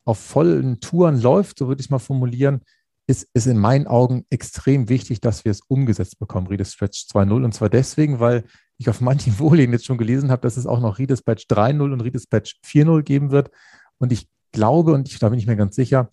auf 0.06 0.18
vollen 0.18 0.80
Touren 0.80 1.20
läuft, 1.20 1.58
so 1.58 1.68
würde 1.68 1.80
ich 1.80 1.88
es 1.88 1.90
mal 1.90 1.98
formulieren, 1.98 2.62
ist 3.06 3.28
es 3.34 3.46
in 3.46 3.58
meinen 3.58 3.86
Augen 3.86 4.24
extrem 4.30 4.88
wichtig, 4.88 5.20
dass 5.20 5.44
wir 5.44 5.52
es 5.52 5.60
umgesetzt 5.68 6.18
bekommen, 6.18 6.46
Redispatch 6.46 7.08
2.0. 7.12 7.44
Und 7.44 7.52
zwar 7.52 7.68
deswegen, 7.68 8.20
weil 8.20 8.44
ich 8.78 8.88
auf 8.88 9.02
manchen 9.02 9.32
Folien 9.34 9.72
jetzt 9.72 9.84
schon 9.84 9.98
gelesen 9.98 10.30
habe, 10.30 10.40
dass 10.40 10.56
es 10.56 10.66
auch 10.66 10.80
noch 10.80 10.98
Redispatch 10.98 11.44
3.0 11.44 11.92
und 11.92 12.00
Redispatch 12.00 12.58
4.0 12.64 13.02
geben 13.02 13.32
wird. 13.32 13.50
Und 13.98 14.12
ich 14.12 14.28
glaube, 14.50 14.94
und 14.94 15.08
ich, 15.08 15.18
da 15.18 15.28
bin 15.28 15.38
ich 15.38 15.46
mir 15.46 15.56
ganz 15.56 15.76
sicher, 15.76 16.10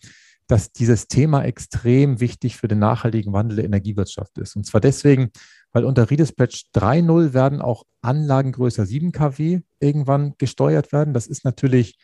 dass 0.48 0.72
dieses 0.72 1.08
Thema 1.08 1.44
extrem 1.44 2.20
wichtig 2.20 2.58
für 2.58 2.68
den 2.68 2.80
nachhaltigen 2.80 3.34
Wandel 3.34 3.58
der 3.58 3.66
Energiewirtschaft 3.66 4.38
ist. 4.38 4.56
Und 4.56 4.66
zwar 4.66 4.82
deswegen, 4.82 5.32
weil 5.74 5.84
unter 5.84 6.10
Redispatch 6.10 6.68
3.0 6.74 7.34
werden 7.34 7.62
auch 7.62 7.84
Anlagen 8.02 8.54
größer 8.54 8.86
7 8.86 9.12
kW 9.12 9.62
irgendwann 9.80 10.36
gesteuert 10.38 10.94
werden. 10.94 11.14
Das 11.14 11.28
ist 11.28 11.44
natürlich 11.44 12.00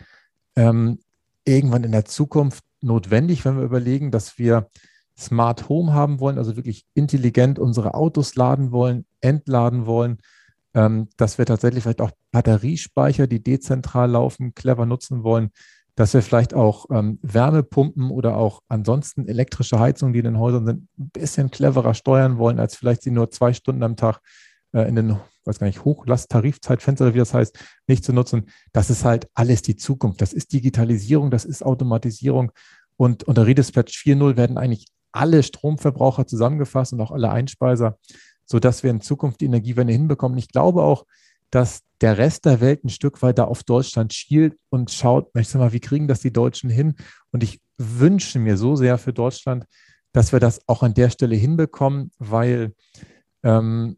ähm, 0.55 0.99
irgendwann 1.45 1.85
in 1.85 1.93
der 1.93 2.05
Zukunft 2.05 2.63
notwendig, 2.81 3.45
wenn 3.45 3.57
wir 3.57 3.63
überlegen, 3.63 4.11
dass 4.11 4.37
wir 4.37 4.67
Smart 5.17 5.69
Home 5.69 5.93
haben 5.93 6.19
wollen, 6.19 6.37
also 6.37 6.55
wirklich 6.55 6.85
intelligent 6.95 7.59
unsere 7.59 7.93
Autos 7.93 8.35
laden 8.35 8.71
wollen, 8.71 9.05
entladen 9.21 9.85
wollen, 9.85 10.17
ähm, 10.73 11.07
dass 11.17 11.37
wir 11.37 11.45
tatsächlich 11.45 11.83
vielleicht 11.83 12.01
auch 12.01 12.11
Batteriespeicher, 12.31 13.27
die 13.27 13.43
dezentral 13.43 14.11
laufen, 14.11 14.53
clever 14.55 14.85
nutzen 14.85 15.23
wollen, 15.23 15.51
dass 15.95 16.13
wir 16.13 16.21
vielleicht 16.21 16.53
auch 16.53 16.87
ähm, 16.89 17.19
Wärmepumpen 17.21 18.09
oder 18.09 18.35
auch 18.37 18.61
ansonsten 18.67 19.27
elektrische 19.27 19.79
Heizungen, 19.79 20.13
die 20.13 20.19
in 20.19 20.25
den 20.25 20.39
Häusern 20.39 20.65
sind, 20.65 20.87
ein 20.97 21.09
bisschen 21.09 21.51
cleverer 21.51 21.93
steuern 21.93 22.37
wollen, 22.37 22.59
als 22.59 22.75
vielleicht 22.75 23.03
sie 23.03 23.11
nur 23.11 23.29
zwei 23.29 23.53
Stunden 23.53 23.83
am 23.83 23.95
Tag 23.95 24.19
äh, 24.73 24.87
in 24.87 24.95
den, 24.95 25.17
weiß 25.45 25.59
gar 25.59 25.67
nicht, 25.67 25.85
Hochlast-Tarifzeitfenster, 25.85 27.13
wie 27.13 27.19
das 27.19 27.33
heißt, 27.33 27.57
nicht 27.87 28.03
zu 28.03 28.11
nutzen. 28.11 28.47
Das 28.71 28.89
ist 28.89 29.05
halt 29.05 29.27
alles 29.35 29.61
die 29.61 29.75
Zukunft. 29.75 30.21
Das 30.21 30.33
ist 30.33 30.51
Digitalisierung, 30.51 31.29
das 31.29 31.45
ist 31.45 31.63
Automatisierung. 31.63 32.51
Und 32.97 33.23
unter 33.23 33.45
Redispatch 33.45 33.95
4.0 33.95 34.35
werden 34.35 34.57
eigentlich 34.57 34.87
alle 35.11 35.43
Stromverbraucher 35.43 36.25
zusammengefasst 36.25 36.93
und 36.93 37.01
auch 37.01 37.11
alle 37.11 37.29
Einspeiser, 37.29 37.97
sodass 38.45 38.81
wir 38.81 38.89
in 38.89 39.01
Zukunft 39.01 39.41
die 39.41 39.45
Energiewende 39.45 39.93
hinbekommen. 39.93 40.39
Ich 40.39 40.47
glaube 40.47 40.81
auch, 40.81 41.05
dass 41.53 41.83
der 42.01 42.17
Rest 42.17 42.45
der 42.45 42.61
Welt 42.61 42.83
ein 42.83 42.89
Stück 42.89 43.21
weit 43.21 43.37
da 43.37 43.43
auf 43.43 43.63
Deutschland 43.63 44.11
schielt 44.11 44.57
und 44.69 44.89
schaut, 44.89 45.29
ich 45.35 45.53
mal, 45.53 45.71
wie 45.71 45.79
kriegen 45.79 46.07
das 46.07 46.19
die 46.19 46.33
Deutschen 46.33 46.69
hin? 46.69 46.95
Und 47.31 47.43
ich 47.43 47.61
wünsche 47.77 48.39
mir 48.39 48.57
so 48.57 48.75
sehr 48.75 48.97
für 48.97 49.13
Deutschland, 49.13 49.65
dass 50.13 50.31
wir 50.31 50.39
das 50.39 50.67
auch 50.67 50.81
an 50.81 50.95
der 50.95 51.11
Stelle 51.11 51.35
hinbekommen, 51.35 52.11
weil 52.17 52.73
ähm, 53.43 53.97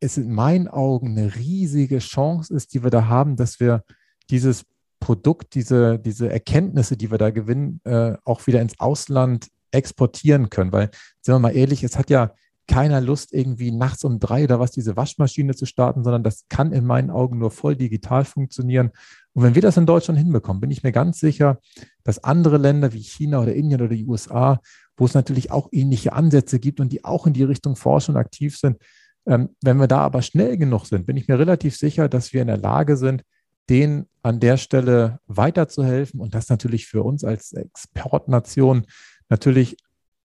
es 0.00 0.16
in 0.16 0.32
meinen 0.32 0.66
Augen 0.66 1.16
eine 1.16 1.36
riesige 1.36 2.00
Chance 2.00 2.52
ist, 2.52 2.74
die 2.74 2.82
wir 2.82 2.90
da 2.90 3.06
haben, 3.06 3.36
dass 3.36 3.60
wir 3.60 3.84
dieses 4.28 4.64
Produkt, 4.98 5.54
diese, 5.54 6.00
diese 6.00 6.30
Erkenntnisse, 6.30 6.96
die 6.96 7.12
wir 7.12 7.18
da 7.18 7.30
gewinnen, 7.30 7.80
äh, 7.84 8.16
auch 8.24 8.48
wieder 8.48 8.60
ins 8.60 8.80
Ausland 8.80 9.46
exportieren 9.70 10.50
können. 10.50 10.72
Weil, 10.72 10.90
sind 11.20 11.32
wir 11.32 11.38
mal 11.38 11.54
ehrlich, 11.54 11.84
es 11.84 11.96
hat 11.96 12.10
ja 12.10 12.34
keiner 12.70 13.00
Lust, 13.00 13.32
irgendwie 13.32 13.72
nachts 13.72 14.04
um 14.04 14.20
drei 14.20 14.44
oder 14.44 14.60
was 14.60 14.70
diese 14.70 14.96
Waschmaschine 14.96 15.56
zu 15.56 15.66
starten, 15.66 16.04
sondern 16.04 16.22
das 16.22 16.44
kann 16.48 16.72
in 16.72 16.86
meinen 16.86 17.10
Augen 17.10 17.38
nur 17.38 17.50
voll 17.50 17.74
digital 17.74 18.24
funktionieren. 18.24 18.92
Und 19.32 19.42
wenn 19.42 19.56
wir 19.56 19.62
das 19.62 19.76
in 19.76 19.86
Deutschland 19.86 20.20
hinbekommen, 20.20 20.60
bin 20.60 20.70
ich 20.70 20.84
mir 20.84 20.92
ganz 20.92 21.18
sicher, 21.18 21.58
dass 22.04 22.22
andere 22.22 22.58
Länder 22.58 22.92
wie 22.92 23.02
China 23.02 23.40
oder 23.40 23.54
Indien 23.54 23.80
oder 23.80 23.94
die 23.94 24.06
USA, 24.06 24.60
wo 24.96 25.04
es 25.04 25.14
natürlich 25.14 25.50
auch 25.50 25.68
ähnliche 25.72 26.12
Ansätze 26.12 26.60
gibt 26.60 26.78
und 26.78 26.92
die 26.92 27.04
auch 27.04 27.26
in 27.26 27.32
die 27.32 27.42
Richtung 27.42 27.74
forschen 27.74 28.14
und 28.14 28.20
aktiv 28.20 28.56
sind, 28.56 28.78
Ähm, 29.26 29.50
wenn 29.62 29.78
wir 29.78 29.86
da 29.86 29.98
aber 29.98 30.22
schnell 30.22 30.56
genug 30.56 30.86
sind, 30.86 31.06
bin 31.06 31.18
ich 31.18 31.28
mir 31.28 31.38
relativ 31.38 31.76
sicher, 31.76 32.08
dass 32.08 32.32
wir 32.32 32.40
in 32.40 32.46
der 32.48 32.56
Lage 32.56 32.96
sind, 32.96 33.22
denen 33.68 34.06
an 34.22 34.40
der 34.40 34.56
Stelle 34.56 35.18
weiterzuhelfen 35.26 36.20
und 36.20 36.34
das 36.34 36.48
natürlich 36.48 36.86
für 36.86 37.02
uns 37.02 37.22
als 37.22 37.52
Exportnation 37.52 38.86
natürlich 39.28 39.76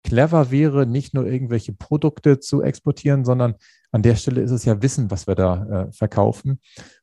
clever 0.03 0.51
wäre, 0.51 0.85
nicht 0.85 1.13
nur 1.13 1.25
irgendwelche 1.25 1.73
Produkte 1.73 2.39
zu 2.39 2.61
exportieren, 2.61 3.25
sondern 3.25 3.55
an 3.91 4.01
der 4.01 4.15
Stelle 4.15 4.41
ist 4.41 4.51
es 4.51 4.65
ja 4.65 4.81
Wissen, 4.81 5.11
was 5.11 5.27
wir 5.27 5.35
da 5.35 5.65
äh, 5.65 5.91
verkaufen. 5.91 6.59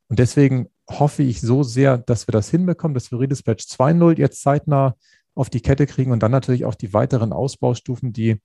Und 0.09 0.19
deswegen 0.19 0.69
hoffe 0.89 1.23
ich 1.23 1.41
so 1.41 1.63
sehr, 1.63 1.99
dass 1.99 2.27
wir 2.27 2.33
das 2.33 2.51
hinbekommen, 2.51 2.95
dass 2.95 3.11
wir 3.11 3.21
Redispatch 3.21 3.65
2.0 3.65 4.19
jetzt 4.19 4.43
zeitnah 4.43 4.97
auf 5.35 5.49
die 5.49 5.61
Kette 5.61 5.87
kriegen 5.87 6.11
und 6.11 6.23
dann 6.23 6.33
natürlich 6.33 6.65
auch 6.65 6.75
die 6.75 6.93
weiteren 6.93 7.33
Ausbaustufen, 7.33 8.13
die 8.13 8.41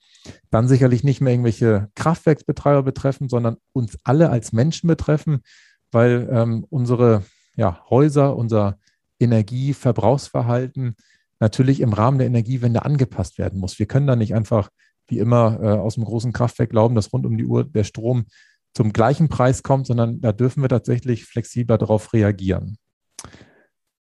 dann 0.52 0.68
sicherlich 0.68 1.04
nicht 1.04 1.22
mehr 1.22 1.34
irgendwelche 1.34 1.90
Kraftwerksbetreiber 1.96 2.84
betreffen, 2.84 3.28
sondern 3.28 3.58
uns 3.74 3.98
alle 4.04 4.30
als 4.30 4.54
Menschen 4.54 4.88
betreffen, 4.88 5.42
weil 5.92 6.30
ähm, 6.32 6.66
unsere 6.70 7.24
ja, 7.56 7.82
Häuser, 7.90 8.36
unser 8.36 8.78
Energieverbrauchsverhalten 9.20 10.96
natürlich 11.40 11.82
im 11.82 11.94
Rahmen 11.94 12.18
der 12.18 12.28
Energiewende 12.28 12.86
angepasst 12.86 13.38
werden 13.38 13.60
muss. 13.60 13.80
Wir 13.80 13.86
können 13.86 14.08
da 14.08 14.16
nicht 14.16 14.34
einfach 14.34 14.70
wie 15.08 15.20
immer 15.20 15.60
äh, 15.62 15.68
aus 15.68 15.96
dem 15.96 16.06
großen 16.06 16.34
Kraftwerk 16.34 16.70
glauben, 16.70 16.96
dass 16.96 17.14
rund 17.14 17.26
um 17.26 17.38
die 17.38 17.46
Uhr 17.46 17.64
der 17.64 17.84
Strom 17.84 18.26
zum 18.74 18.92
gleichen 18.92 19.30
Preis 19.30 19.64
kommt, 19.64 19.88
sondern 19.88 20.20
da 20.22 20.32
dürfen 20.32 20.62
wir 20.62 20.70
tatsächlich 20.70 21.26
flexibler 21.26 21.78
darauf 21.78 22.14
reagieren. 22.14 22.78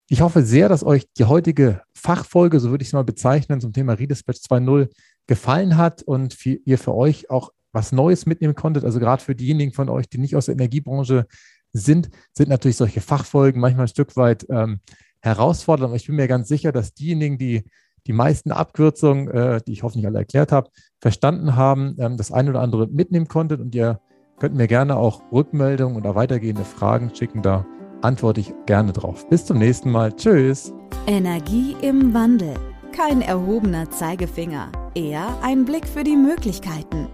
Ich 0.08 0.22
hoffe 0.22 0.42
sehr, 0.44 0.68
dass 0.68 0.84
euch 0.84 1.06
die 1.18 1.24
heutige 1.24 1.82
Fachfolge, 1.94 2.58
so 2.60 2.70
würde 2.70 2.82
ich 2.82 2.88
es 2.88 2.92
mal 2.92 3.04
bezeichnen, 3.04 3.60
zum 3.60 3.72
Thema 3.72 3.94
Redispatch 3.94 4.38
2.0 4.38 4.88
gefallen 5.26 5.76
hat 5.76 6.02
und 6.02 6.34
für, 6.34 6.58
ihr 6.64 6.78
für 6.78 6.94
euch 6.94 7.30
auch 7.30 7.52
was 7.72 7.92
Neues 7.92 8.26
mitnehmen 8.26 8.56
konntet. 8.56 8.84
Also 8.84 8.98
gerade 8.98 9.22
für 9.22 9.36
diejenigen 9.36 9.72
von 9.72 9.88
euch, 9.88 10.08
die 10.08 10.18
nicht 10.18 10.34
aus 10.34 10.46
der 10.46 10.54
Energiebranche 10.54 11.26
sind, 11.72 12.10
sind 12.32 12.48
natürlich 12.48 12.76
solche 12.76 13.00
Fachfolgen 13.00 13.60
manchmal 13.60 13.84
ein 13.84 13.88
Stück 13.88 14.16
weit 14.16 14.46
ähm, 14.50 14.80
herausfordernd. 15.22 15.94
Ich 15.96 16.06
bin 16.06 16.16
mir 16.16 16.28
ganz 16.28 16.48
sicher, 16.48 16.72
dass 16.72 16.94
diejenigen, 16.94 17.38
die 17.38 17.64
die 18.06 18.12
meisten 18.12 18.50
Abkürzungen, 18.50 19.28
äh, 19.28 19.60
die 19.66 19.72
ich 19.72 19.82
hoffentlich 19.82 20.06
alle 20.06 20.18
erklärt 20.18 20.52
habe, 20.52 20.70
verstanden 21.00 21.56
haben, 21.56 21.96
ähm, 21.98 22.16
das 22.16 22.32
eine 22.32 22.50
oder 22.50 22.60
andere 22.60 22.86
mitnehmen 22.86 23.28
konntet. 23.28 23.60
Und 23.60 23.74
ihr 23.74 24.00
könnt 24.38 24.54
mir 24.54 24.66
gerne 24.66 24.96
auch 24.96 25.22
Rückmeldungen 25.32 25.96
oder 25.96 26.14
weitergehende 26.14 26.64
Fragen 26.64 27.14
schicken. 27.14 27.42
Da 27.42 27.66
antworte 28.02 28.40
ich 28.40 28.54
gerne 28.66 28.92
drauf. 28.92 29.28
Bis 29.28 29.44
zum 29.44 29.58
nächsten 29.58 29.90
Mal. 29.90 30.12
Tschüss. 30.14 30.72
Energie 31.06 31.76
im 31.82 32.14
Wandel. 32.14 32.54
Kein 32.92 33.22
erhobener 33.22 33.90
Zeigefinger, 33.90 34.72
eher 34.94 35.38
ein 35.42 35.64
Blick 35.64 35.86
für 35.86 36.02
die 36.02 36.16
Möglichkeiten. 36.16 37.06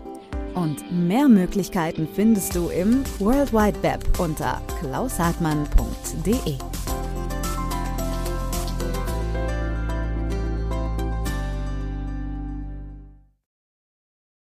Und 0.55 0.91
mehr 0.91 1.29
Möglichkeiten 1.29 2.09
findest 2.11 2.55
du 2.55 2.69
im 2.71 3.05
World 3.19 3.53
Wide 3.53 3.83
Web 3.83 4.19
unter 4.19 4.63
klaushartmann.de. 4.81 6.55